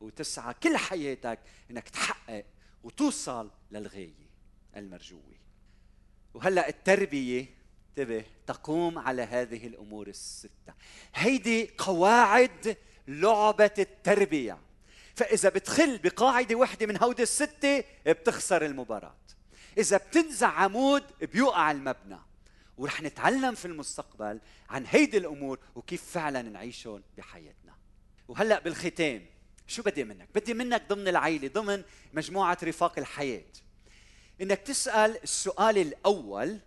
وتسعى 0.00 0.54
كل 0.54 0.76
حياتك 0.76 1.38
إنك 1.70 1.88
تحقق 1.88 2.44
وتوصل 2.84 3.50
للغاية 3.70 4.26
المرجوة. 4.76 5.34
وهلأ 6.34 6.68
التربية 6.68 7.46
انتبه 7.88 8.24
تقوم 8.46 8.98
على 8.98 9.22
هذه 9.22 9.66
الأمور 9.66 10.08
الستة. 10.08 10.74
هيدي 11.14 11.70
قواعد 11.78 12.76
لعبة 13.08 13.74
التربية. 13.78 14.58
فإذا 15.16 15.48
بتخل 15.48 15.98
بقاعدة 15.98 16.54
واحدة 16.54 16.86
من 16.86 17.02
هودي 17.02 17.22
الستة 17.22 17.84
بتخسر 18.06 18.66
المباراة. 18.66 19.16
إذا 19.78 19.96
بتنزع 19.96 20.48
عمود 20.48 21.04
بيوقع 21.20 21.70
المبنى. 21.70 22.18
ورح 22.78 23.02
نتعلم 23.02 23.54
في 23.54 23.64
المستقبل 23.64 24.40
عن 24.70 24.84
هيدي 24.86 25.16
الأمور 25.16 25.58
وكيف 25.74 26.04
فعلا 26.10 26.42
نعيشهم 26.42 27.02
بحياتنا. 27.18 27.74
وهلأ 28.28 28.58
بالختام 28.58 29.26
شو 29.66 29.82
بدي 29.82 30.04
منك؟ 30.04 30.28
بدي 30.34 30.54
منك 30.54 30.82
ضمن 30.88 31.08
العيلة 31.08 31.48
ضمن 31.48 31.82
مجموعة 32.12 32.58
رفاق 32.62 32.98
الحياة. 32.98 33.52
إنك 34.40 34.58
تسأل 34.58 35.22
السؤال 35.22 35.78
الأول 35.78 36.58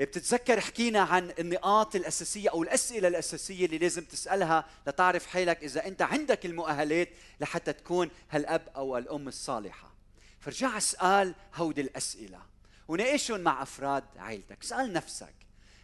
بتتذكر 0.00 0.60
حكينا 0.60 1.00
عن 1.00 1.32
النقاط 1.38 1.96
الأساسية 1.96 2.50
أو 2.50 2.62
الأسئلة 2.62 3.08
الأساسية 3.08 3.66
اللي 3.66 3.78
لازم 3.78 4.04
تسألها 4.04 4.64
لتعرف 4.86 5.26
حالك 5.26 5.64
إذا 5.64 5.86
أنت 5.86 6.02
عندك 6.02 6.46
المؤهلات 6.46 7.08
لحتى 7.40 7.72
تكون 7.72 8.10
هالأب 8.30 8.68
أو 8.76 8.98
الام 8.98 9.28
الصالحة. 9.28 9.92
فرجع 10.40 10.76
اسال 10.76 11.34
هودي 11.54 11.80
الأسئلة 11.80 12.38
وناقشهم 12.88 13.40
مع 13.40 13.62
أفراد 13.62 14.04
عائلتك. 14.16 14.58
اسال 14.62 14.92
نفسك 14.92 15.34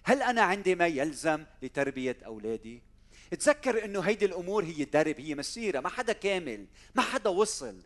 هل 0.03 0.23
أنا 0.23 0.43
عندي 0.43 0.75
ما 0.75 0.87
يلزم 0.87 1.45
لتربية 1.63 2.17
أولادي؟ 2.27 2.83
تذكر 3.31 3.85
إنه 3.85 4.01
هيدي 4.01 4.25
الأمور 4.25 4.65
هي 4.65 4.85
درب 4.85 5.21
هي 5.21 5.35
مسيرة 5.35 5.81
ما 5.81 5.89
حدا 5.89 6.13
كامل 6.13 6.67
ما 6.95 7.03
حدا 7.03 7.31
وصل. 7.31 7.77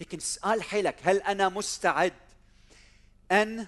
لكن 0.00 0.18
اسال 0.18 0.62
حالك 0.62 0.96
هل 1.02 1.22
أنا 1.22 1.48
مستعد 1.48 2.12
أن 3.32 3.66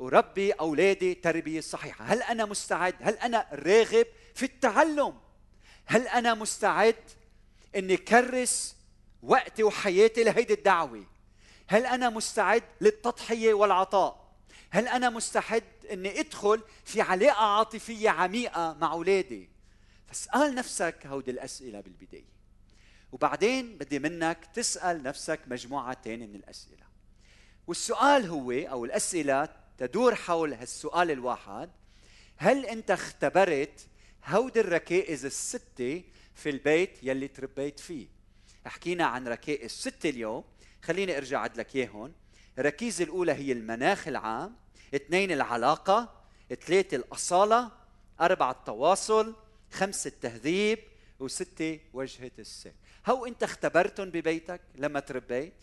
اربي 0.00 0.52
أولادي 0.52 1.14
تربية 1.14 1.60
صحيحة. 1.60 2.04
هل 2.04 2.22
أنا 2.22 2.44
مستعد؟ 2.44 2.94
هل 3.00 3.14
أنا 3.14 3.46
راغب 3.52 4.06
في 4.34 4.42
التعلم؟ 4.42 5.14
هل 5.86 6.08
أنا 6.08 6.34
مستعد 6.34 6.96
إني 7.76 7.96
كرس 7.96 8.76
وقتي 9.22 9.62
وحياتي 9.62 10.24
لهيدي 10.24 10.54
الدعوة؟ 10.54 11.04
هل 11.66 11.86
أنا 11.86 12.10
مستعد 12.10 12.62
للتضحية 12.80 13.54
والعطاء؟ 13.54 14.28
هل 14.70 14.88
أنا 14.88 15.10
مستعد 15.10 15.64
إني 15.92 16.20
أدخل 16.20 16.62
في 16.84 17.00
علاقة 17.00 17.44
عاطفية 17.44 18.10
عميقة 18.10 18.76
مع 18.80 18.92
أولادي؟ 18.92 19.48
فاسأل 20.06 20.54
نفسك 20.54 21.06
هودي 21.06 21.30
الأسئلة 21.30 21.80
بالبداية. 21.80 22.38
وبعدين 23.12 23.78
بدي 23.78 23.98
منك 23.98 24.38
تسأل 24.54 25.02
نفسك 25.02 25.40
مجموعة 25.46 25.96
ثانية 26.04 26.26
من 26.26 26.34
الأسئلة. 26.34 26.86
والسؤال 27.66 28.26
هو 28.26 28.52
أو 28.52 28.84
الأسئلة 28.84 29.48
تدور 29.78 30.14
حول 30.14 30.52
هالسؤال 30.52 31.10
الواحد 31.10 31.70
هل 32.36 32.66
أنت 32.66 32.90
اختبرت 32.90 33.88
هودي 34.24 34.60
الركائز 34.60 35.24
الستة 35.24 36.02
في 36.34 36.50
البيت 36.50 36.90
يلي 37.02 37.28
تربيت 37.28 37.80
فيه؟ 37.80 38.06
حكينا 38.66 39.04
عن 39.04 39.28
ركائز 39.28 39.70
ستة 39.70 40.10
اليوم 40.10 40.44
خليني 40.82 41.16
أرجع 41.16 41.38
اعد 41.38 41.56
لك 41.56 41.76
اياهم 41.76 42.12
الركيزة 42.58 43.04
الأولى 43.04 43.32
هي 43.32 43.52
المناخ 43.52 44.08
العام 44.08 44.56
اثنين 44.94 45.32
العلاقة 45.32 46.22
ثلاثة 46.66 46.96
الأصالة 46.96 47.70
أربعة 48.20 48.50
التواصل 48.50 49.34
خمسة 49.72 50.08
التهذيب 50.08 50.78
وستة 51.20 51.80
وجهة 51.92 52.30
السر. 52.38 52.72
هو 53.06 53.26
أنت 53.26 53.42
اختبرتهم 53.42 54.10
ببيتك 54.10 54.60
لما 54.74 55.00
تربيت؟ 55.00 55.54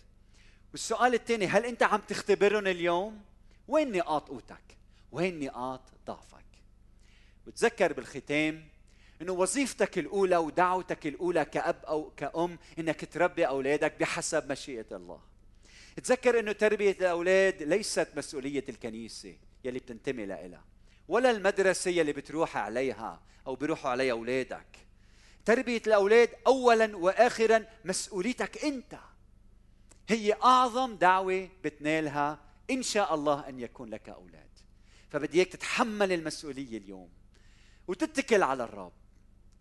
والسؤال 0.72 1.14
الثاني 1.14 1.48
هل 1.48 1.66
أنت 1.66 1.84
عم 1.84 2.00
تختبرهم 2.00 2.68
اليوم؟ 2.68 3.22
وين 3.68 3.92
نقاط 3.98 4.30
قوتك 4.30 4.78
وين 5.12 5.40
نقاط 5.40 5.82
ضعفك 6.08 6.46
وتذكر 7.48 7.94
بالختام 7.94 8.68
إنه 9.22 9.34
وظيفتك 9.34 9.98
الأولى 9.98 10.38
ودعوتك 10.38 11.08
الأولى 11.08 11.46
كأب 11.46 11.86
أو 11.86 12.12
كأم 12.18 12.58
إنك 12.80 13.14
تربي 13.14 13.48
أولادك 13.48 14.00
بحسب 14.00 14.52
مشيئة 14.52 14.86
الله. 14.92 15.20
تذكر 16.04 16.40
إنه 16.40 16.52
تربية 16.52 16.92
الأولاد 16.92 17.64
ليست 17.64 18.08
مسؤولية 18.16 18.64
الكنيسة 18.70 19.36
يلي 19.64 19.80
بتنتمي 19.80 20.26
لها 20.26 20.64
ولا 21.08 21.32
المدرسة 21.32 21.92
يلي 21.92 22.14
بتروح 22.14 22.58
عليها 22.58 23.22
أو 23.48 23.56
بيروحوا 23.56 23.92
عليها 23.92 24.12
أولادك. 24.12 24.68
تربية 25.46 25.82
الأولاد 25.88 26.30
اولا 26.48 26.98
واخرا 26.98 27.66
مسؤوليتك 27.86 28.66
أنت. 28.66 28.96
هي 30.10 30.34
أعظم 30.34 30.96
دعوة 30.96 31.50
بتنالها 31.64 32.40
إن 32.72 32.84
شاء 32.84 33.16
الله 33.16 33.50
أن 33.50 33.60
يكون 33.60 33.90
لك 33.90 34.10
أولاد. 34.10 34.50
فبدي 35.10 35.38
إياك 35.38 35.48
تتحمل 35.48 36.12
المسؤولية 36.12 36.78
اليوم 36.78 37.10
وتتكل 37.88 38.44
على 38.44 38.64
الرب. 38.64 38.94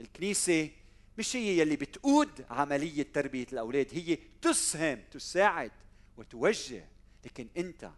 الكنيسة 0.00 0.70
مش 1.18 1.36
هي 1.36 1.58
يلي 1.58 1.76
بتقود 1.76 2.44
عملية 2.50 3.06
تربية 3.12 3.46
الأولاد 3.52 3.86
هي 3.92 4.18
تسهم 4.42 4.98
تساعد 5.10 5.70
وتوجه. 6.16 6.84
لكن 7.24 7.48
أنت 7.56 7.90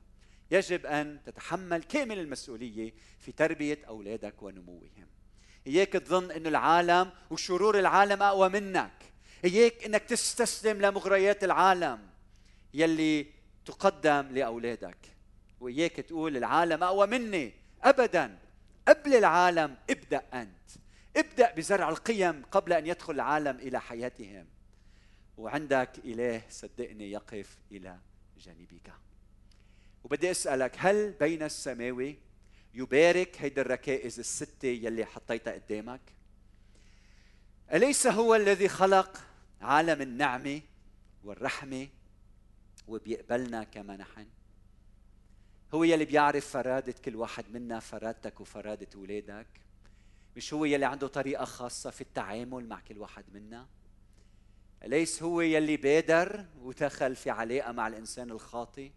يجب 0.50 0.86
أن 0.86 1.20
تتحمل 1.26 1.82
كامل 1.82 2.18
المسؤولية 2.18 2.92
في 3.18 3.32
تربية 3.32 3.78
أولادك 3.88 4.42
ونموهم. 4.42 5.06
إياك 5.66 5.92
تظن 5.92 6.30
أن 6.30 6.46
العالم 6.46 7.12
وشرور 7.30 7.78
العالم 7.78 8.22
أقوى 8.22 8.48
منك. 8.48 8.92
إياك 9.44 9.84
أنك 9.84 10.02
تستسلم 10.02 10.82
لمغريات 10.82 11.44
العالم 11.44 12.08
يلي 12.74 13.26
تقدم 13.66 14.28
لأولادك. 14.30 14.96
وإياك 15.60 15.92
تقول 15.92 16.36
العالم 16.36 16.82
أقوى 16.82 17.06
مني. 17.06 17.52
أبدا. 17.82 18.38
قبل 18.88 19.14
العالم 19.14 19.76
ابدأ 19.90 20.22
أنت. 20.34 20.70
ابدأ 21.16 21.54
بزرع 21.54 21.88
القيم 21.88 22.42
قبل 22.52 22.72
أن 22.72 22.86
يدخل 22.86 23.14
العالم 23.14 23.56
إلى 23.56 23.80
حياتهم. 23.80 24.46
وعندك 25.38 25.90
إله 26.04 26.42
صدقني 26.50 27.10
يقف 27.10 27.58
إلى 27.72 27.98
جانبك. 28.38 28.92
وبدي 30.04 30.30
أسألك 30.30 30.76
هل 30.78 31.12
بين 31.12 31.42
السماوي 31.42 32.16
يبارك 32.74 33.36
هيدي 33.40 33.60
الركائز 33.60 34.18
الستة 34.18 34.68
يلي 34.68 35.04
حطيتها 35.04 35.52
قدامك؟ 35.52 36.00
أليس 37.72 38.06
هو 38.06 38.34
الذي 38.34 38.68
خلق 38.68 39.20
عالم 39.60 40.02
النعمة 40.02 40.60
والرحمة 41.24 41.88
وبيقبلنا 42.88 43.64
كما 43.64 43.96
نحن 43.96 44.26
هو 45.74 45.84
يلي 45.84 46.04
بيعرف 46.04 46.46
فرادة 46.46 46.94
كل 47.04 47.16
واحد 47.16 47.44
منا 47.50 47.80
فرادتك 47.80 48.40
وفرادة 48.40 48.88
أولادك 48.94 49.46
مش 50.36 50.54
هو 50.54 50.64
يلي 50.64 50.84
عنده 50.84 51.06
طريقة 51.06 51.44
خاصة 51.44 51.90
في 51.90 52.00
التعامل 52.00 52.68
مع 52.68 52.80
كل 52.80 52.98
واحد 52.98 53.24
منا. 53.34 53.66
أليس 54.84 55.22
هو 55.22 55.40
يلي 55.40 55.76
بادر 55.76 56.44
ودخل 56.62 57.16
في 57.16 57.30
علاقة 57.30 57.72
مع 57.72 57.88
الإنسان 57.88 58.30
الخاطئ. 58.30 58.90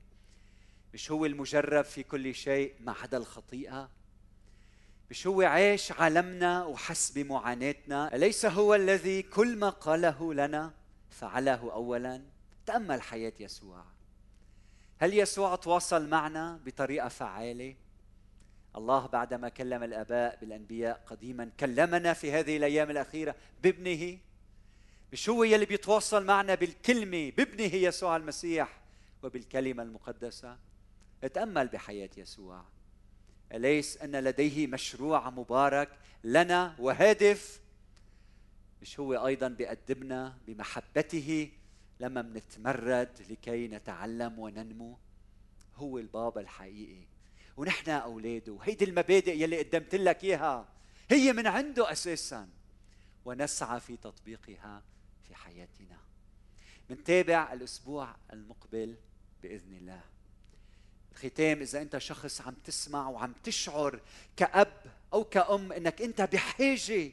مش 0.93 1.11
هو 1.11 1.25
المجرب 1.25 1.85
في 1.85 2.03
كل 2.03 2.35
شيء 2.35 2.73
ما 2.79 2.91
عدا 2.91 3.17
الخطيئة. 3.17 3.89
مش 5.09 5.27
هو 5.27 5.41
عاش 5.41 5.91
عالمنا 5.91 6.65
وحس 6.65 7.11
بمعاناتنا. 7.11 8.15
أليس 8.15 8.45
هو 8.45 8.75
الذي 8.75 9.21
كل 9.21 9.57
ما 9.57 9.69
قاله 9.69 10.33
لنا 10.33 10.73
فعله 11.09 11.73
أولا. 11.73 12.21
تأمل 12.69 13.01
حياة 13.01 13.33
يسوع. 13.39 13.85
هل 14.99 15.13
يسوع 15.13 15.55
تواصل 15.55 16.09
معنا 16.09 16.59
بطريقة 16.65 17.07
فعالة؟ 17.07 17.75
الله 18.75 19.07
بعدما 19.07 19.49
كلم 19.49 19.83
الآباء 19.83 20.37
بالأنبياء 20.41 21.03
قديما 21.05 21.51
كلمنا 21.59 22.13
في 22.13 22.31
هذه 22.31 22.57
الأيام 22.57 22.89
الأخيرة 22.89 23.35
بابنه. 23.63 24.17
مش 25.13 25.29
هو 25.29 25.43
يلي 25.43 25.65
بيتواصل 25.65 26.25
معنا 26.25 26.55
بالكلمة 26.55 27.31
بابنه 27.37 27.75
يسوع 27.75 28.15
المسيح 28.15 28.81
وبالكلمة 29.23 29.83
المقدسة؟ 29.83 30.57
اتامل 31.23 31.67
بحياة 31.67 32.09
يسوع. 32.17 32.63
أليس 33.51 33.97
أن 33.97 34.15
لديه 34.15 34.67
مشروع 34.67 35.29
مبارك 35.29 35.89
لنا 36.23 36.75
وهادف؟ 36.79 37.61
مش 38.81 38.99
هو 38.99 39.27
أيضا 39.27 39.47
بيقدمنا 39.47 40.37
بمحبته 40.47 41.49
لما 41.99 42.21
منتمرد 42.21 43.09
لكي 43.29 43.67
نتعلم 43.67 44.39
وننمو 44.39 44.97
هو 45.75 45.97
البابا 45.97 46.41
الحقيقي. 46.41 47.03
ونحن 47.57 47.89
أولاده. 47.89 48.53
وهيدي 48.53 48.85
المبادئ 48.85 49.41
يلي 49.41 49.63
قدمت 49.63 49.95
لك 49.95 50.23
إياها. 50.23 50.67
هي 51.09 51.33
من 51.33 51.47
عنده 51.47 51.91
أساسا. 51.91 52.49
ونسعى 53.25 53.79
في 53.79 53.97
تطبيقها 53.97 54.83
في 55.27 55.35
حياتنا. 55.35 55.97
منتابع 56.89 57.53
الأسبوع 57.53 58.15
المقبل 58.33 58.95
بإذن 59.43 59.73
الله. 59.73 60.01
ختام 61.15 61.61
إذا 61.61 61.81
أنت 61.81 61.97
شخص 61.97 62.41
عم 62.41 62.55
تسمع 62.65 63.09
وعم 63.09 63.33
تشعر 63.43 63.99
كأب 64.37 64.73
أو 65.13 65.23
كأم 65.23 65.71
إنك 65.71 66.01
أنت 66.01 66.21
بحاجة 66.21 67.11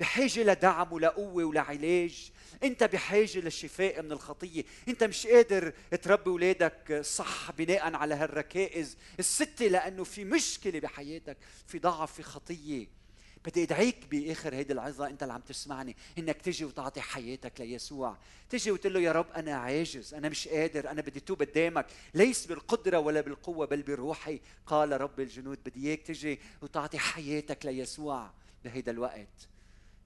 بحاجة 0.00 0.42
لدعم 0.42 0.92
ولقوة 0.92 1.44
ولعلاج 1.44 2.32
انت 2.62 2.84
بحاجة 2.84 3.38
للشفاء 3.38 4.02
من 4.02 4.12
الخطية. 4.12 4.64
انت 4.88 5.04
مش 5.04 5.26
قادر 5.26 5.72
تربي 6.02 6.30
اولادك 6.30 7.00
صح 7.04 7.50
بناء 7.50 7.94
على 7.94 8.14
هالركائز 8.14 8.96
الستة 9.18 9.66
لأنه 9.66 10.04
في 10.04 10.24
مشكلة 10.24 10.80
بحياتك 10.80 11.36
في 11.66 11.78
ضعف 11.78 12.12
في 12.12 12.22
خطية. 12.22 12.98
بدي 13.44 13.62
أدعيك 13.62 14.06
بآخر 14.10 14.54
هيدي 14.54 14.72
العظة 14.72 15.06
أنت 15.06 15.22
اللي 15.22 15.34
عم 15.34 15.40
تسمعني 15.40 15.96
إنك 16.18 16.42
تجي 16.42 16.64
وتعطي 16.64 17.00
حياتك 17.00 17.60
ليسوع. 17.60 18.16
تجي 18.50 18.70
وتقول 18.70 18.94
له 18.94 19.00
يا 19.00 19.12
رب 19.12 19.30
أنا 19.36 19.54
عاجز 19.54 20.14
أنا 20.14 20.28
مش 20.28 20.48
قادر 20.48 20.90
أنا 20.90 21.02
بدي 21.02 21.20
توب 21.20 21.42
قدامك. 21.42 21.86
ليس 22.14 22.46
بالقدرة 22.46 22.98
ولا 22.98 23.20
بالقوة 23.20 23.66
بل 23.66 23.82
بروحي. 23.82 24.40
قال 24.66 25.00
رب 25.00 25.20
الجنود 25.20 25.58
بدي 25.66 25.88
إياك 25.88 26.02
تجي 26.02 26.40
وتعطي 26.62 26.98
حياتك 26.98 27.66
ليسوع. 27.66 28.30
بهيدا 28.64 28.92
الوقت 28.92 29.48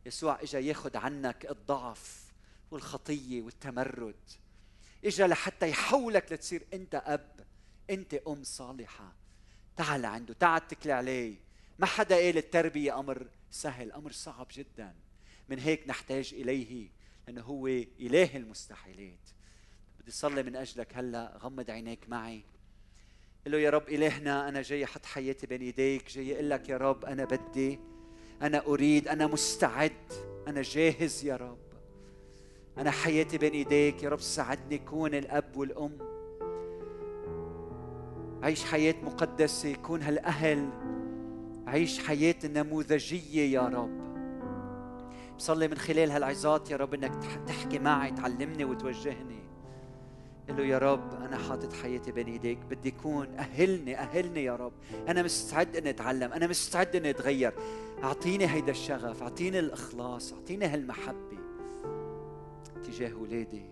يسوع 0.06 0.42
إجا 0.42 0.58
ياخذ 0.58 0.96
عنك 0.96 1.46
الضعف. 1.50 2.21
والخطية 2.72 3.42
والتمرد. 3.42 4.30
اجا 5.04 5.26
لحتى 5.26 5.68
يحولك 5.68 6.32
لتصير 6.32 6.66
أنت 6.74 6.94
أب 6.94 7.46
أنت 7.90 8.14
أم 8.14 8.44
صالحة. 8.44 9.12
تعال 9.76 10.04
عنده 10.04 10.34
تعال 10.34 10.62
اتكلي 10.62 10.92
عليه. 10.92 11.34
ما 11.78 11.86
حدا 11.86 12.16
قال 12.16 12.38
التربية 12.38 12.98
أمر 12.98 13.26
سهل 13.50 13.92
أمر 13.92 14.12
صعب 14.12 14.48
جدا. 14.52 14.94
من 15.48 15.58
هيك 15.58 15.88
نحتاج 15.88 16.34
إليه 16.34 16.88
لأنه 17.26 17.42
هو 17.42 17.66
إله 18.00 18.36
المستحيلات. 18.36 19.28
بدي 20.00 20.10
صلي 20.10 20.42
من 20.42 20.56
أجلك 20.56 20.96
هلأ 20.96 21.38
غمض 21.42 21.70
عينيك 21.70 22.08
معي. 22.08 22.42
قل 23.44 23.52
له 23.52 23.58
يا 23.58 23.70
رب 23.70 23.88
إلهنا 23.88 24.48
أنا 24.48 24.62
جاي 24.62 24.84
أحط 24.84 25.06
حياتي 25.06 25.46
بين 25.46 25.62
إيديك 25.62 26.10
جاي 26.10 26.34
أقول 26.34 26.50
لك 26.50 26.68
يا 26.68 26.76
رب 26.76 27.04
أنا 27.04 27.24
بدي 27.24 27.78
أنا 28.42 28.66
أريد 28.66 29.08
أنا 29.08 29.26
مستعد 29.26 30.12
أنا 30.46 30.62
جاهز 30.62 31.24
يا 31.24 31.36
رب. 31.36 31.71
أنا 32.78 32.90
حياتي 32.90 33.38
بين 33.38 33.52
ايديك 33.52 34.02
يا 34.02 34.08
رب 34.08 34.20
ساعدني 34.20 34.78
كون 34.78 35.14
الأب 35.14 35.56
والأم. 35.56 35.98
عيش 38.42 38.64
حياة 38.64 38.94
مقدسة 39.02 39.74
كون 39.74 40.02
هالأهل. 40.02 40.68
عيش 41.66 41.98
حياة 41.98 42.34
نموذجية 42.44 43.52
يا 43.52 43.60
رب. 43.60 44.02
بصلي 45.38 45.68
من 45.68 45.76
خلال 45.76 46.10
هالعظات 46.10 46.70
يا 46.70 46.76
رب 46.76 46.94
إنك 46.94 47.12
تحكي 47.46 47.78
معي 47.78 48.10
تعلمني 48.10 48.64
وتوجهني. 48.64 49.42
قل 50.48 50.56
له 50.56 50.64
يا 50.64 50.78
رب 50.78 51.14
أنا 51.14 51.36
حاطط 51.36 51.72
حياتي 51.72 52.12
بين 52.12 52.26
ايديك 52.26 52.58
بدي 52.58 52.88
اكون 52.88 53.26
أهلني 53.38 53.98
أهلني 53.98 54.44
يا 54.44 54.56
رب. 54.56 54.72
أنا 55.08 55.22
مستعد 55.22 55.76
إني 55.76 55.90
أتعلم 55.90 56.32
أنا 56.32 56.46
مستعد 56.46 56.96
إني 56.96 57.10
أتغير. 57.10 57.52
أعطيني 58.04 58.46
هيدا 58.46 58.70
الشغف 58.70 59.22
أعطيني 59.22 59.58
الإخلاص 59.58 60.32
أعطيني 60.32 60.64
هالمحبة. 60.66 61.41
تجاه 62.92 63.14
ولادي. 63.14 63.62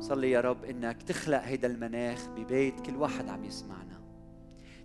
صلي 0.00 0.30
يا 0.30 0.40
رب 0.40 0.64
إنك 0.64 1.02
تخلق 1.02 1.42
هيدا 1.42 1.68
المناخ 1.68 2.28
ببيت 2.28 2.80
كل 2.80 2.96
واحد 2.96 3.28
عم 3.28 3.44
يسمعنا 3.44 4.00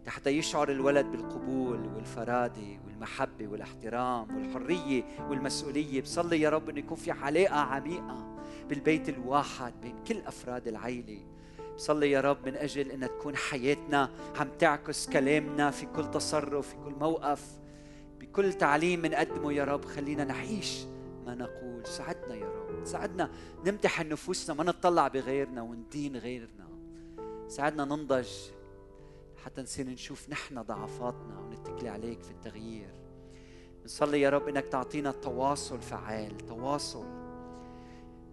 حتى 0.08 0.30
يشعر 0.30 0.72
الولد 0.72 1.06
بالقبول 1.06 1.88
والفرادة 1.96 2.80
والمحبة 2.86 3.48
والاحترام 3.48 4.36
والحرية 4.36 5.04
والمسؤولية. 5.30 6.02
بصلي 6.02 6.42
يا 6.42 6.50
رب 6.50 6.70
أن 6.70 6.78
يكون 6.78 6.98
في 6.98 7.12
علاقة 7.12 7.56
عميقة 7.56 8.38
بالبيت 8.70 9.10
الواحد 9.10 9.74
بين 9.82 9.96
كل 10.08 10.18
أفراد 10.18 10.68
العيلة. 10.68 11.20
بصلي 11.76 12.12
يا 12.12 12.22
رب 12.22 12.38
من 12.46 12.56
أجل 12.56 12.92
أن 12.92 13.00
تكون 13.00 13.36
حياتنا 13.36 14.10
عم 14.40 14.48
تعكس 14.60 15.10
كلامنا 15.10 15.72
في 15.72 15.86
كل 15.86 16.12
تصرف 16.12 16.68
في 16.68 16.76
كل 16.76 16.94
موقف 17.00 17.60
بكل 18.20 18.54
تعليم 18.54 19.02
بنقدمه 19.02 19.54
يا 19.54 19.64
رب. 19.64 19.86
خلينا 19.86 20.24
نعيش 20.24 20.86
ما 21.26 21.36
نقول 21.36 21.86
ساعدنا 21.86 22.36
يا 22.36 22.50
رب 22.50 22.86
ساعدنا 22.86 23.30
نمتحن 23.66 24.10
نفوسنا 24.10 24.56
ما 24.56 24.64
نطلع 24.64 25.08
بغيرنا 25.08 25.62
وندين 25.62 26.18
غيرنا. 26.18 26.68
ساعدنا 27.48 27.86
ننضج 27.86 28.30
حتى 29.46 29.62
نصير 29.62 29.90
نشوف 29.90 30.30
نحن 30.30 30.62
ضعفاتنا 30.62 31.40
ونتكلي 31.40 31.90
عليك 31.90 32.24
في 32.24 32.32
التغيير. 32.32 32.94
نصلي 33.86 34.22
يا 34.22 34.30
رب 34.30 34.48
إنك 34.48 34.66
تعطينا 34.66 35.12
تواصل 35.12 35.82
فعال 35.82 36.38
تواصل. 36.38 37.06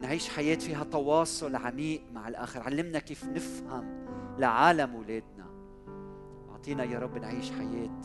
نعيش 0.00 0.28
حياة 0.28 0.56
فيها 0.56 0.84
تواصل 0.84 1.56
عميق 1.56 2.02
مع 2.12 2.28
الآخر. 2.28 2.60
علمنا 2.60 2.98
كيف 2.98 3.24
نفهم 3.24 4.06
لعالم 4.38 4.94
أولادنا 4.96 5.46
أعطينا 6.50 6.84
يا 6.84 6.98
رب 6.98 7.18
نعيش 7.18 7.50
حياة 7.50 8.00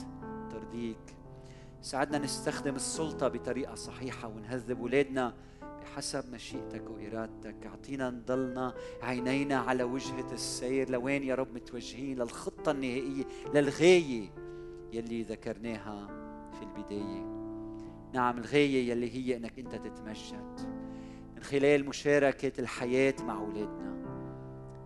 ترضيك. 0.52 1.16
ساعدنا 1.82 2.18
نستخدم 2.18 2.76
السلطة 2.76 3.28
بطريقة 3.28 3.76
صحيحة 3.76 4.28
ونهذب 4.28 4.80
أولادنا 4.80 5.34
بحسب 5.62 6.34
مشيئتك 6.34 6.90
وإرادتك. 6.90 7.56
أعطينا 7.66 8.10
نضلنا 8.10 8.74
عينينا 9.02 9.58
على 9.58 9.84
وجهة 9.84 10.32
السير. 10.32 10.90
لوين 10.90 11.24
يا 11.24 11.36
رب 11.36 11.54
متوجهين؟ 11.54 12.18
للخطة 12.18 12.72
النهائية 12.72 13.24
للغاية 13.54 14.30
يلي 14.94 15.24
ذكرناها 15.24 16.08
في 16.54 16.62
البداية. 16.63 17.38
نعم 18.13 18.38
الغاية 18.38 18.90
يلي 18.92 19.12
هي 19.16 19.38
أنك 19.38 19.60
أنت 19.60 19.76
تتمجد. 19.76 20.60
من 21.36 21.44
خلال 21.44 21.86
مشاركة 21.86 22.62
الحياة 22.62 23.16
مع 23.24 23.38
أولادنا 23.38 23.98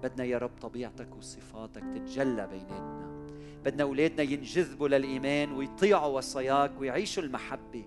بدنا 0.04 0.24
يا 0.24 0.38
رب 0.38 0.52
طبيعتك 0.62 1.16
وصفاتك 1.16 1.84
تتجلى 1.96 2.48
بيناتنا. 2.48 3.21
بدنا 3.65 3.84
أولادنا 3.84 4.21
ينجذبوا 4.21 4.88
للإيمان 4.88 5.52
ويطيعوا 5.52 6.17
وصاياك 6.17 6.71
ويعيشوا 6.80 7.24
المحبة 7.24 7.86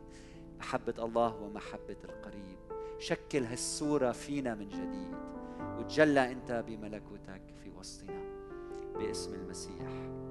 محبة 0.59 0.95
الله 0.99 1.37
ومحبة 1.37 1.97
القريب. 2.05 2.59
شكل 2.99 3.45
هالصورة 3.45 4.13
فينا 4.13 4.55
من 4.55 4.69
جديد. 4.69 5.15
وتجلى 5.79 6.33
أنت 6.33 6.65
بملكوتك 6.67 7.43
في 7.63 7.71
وسطنا 7.71 8.23
باسم 8.99 9.35
المسيح. 9.35 10.24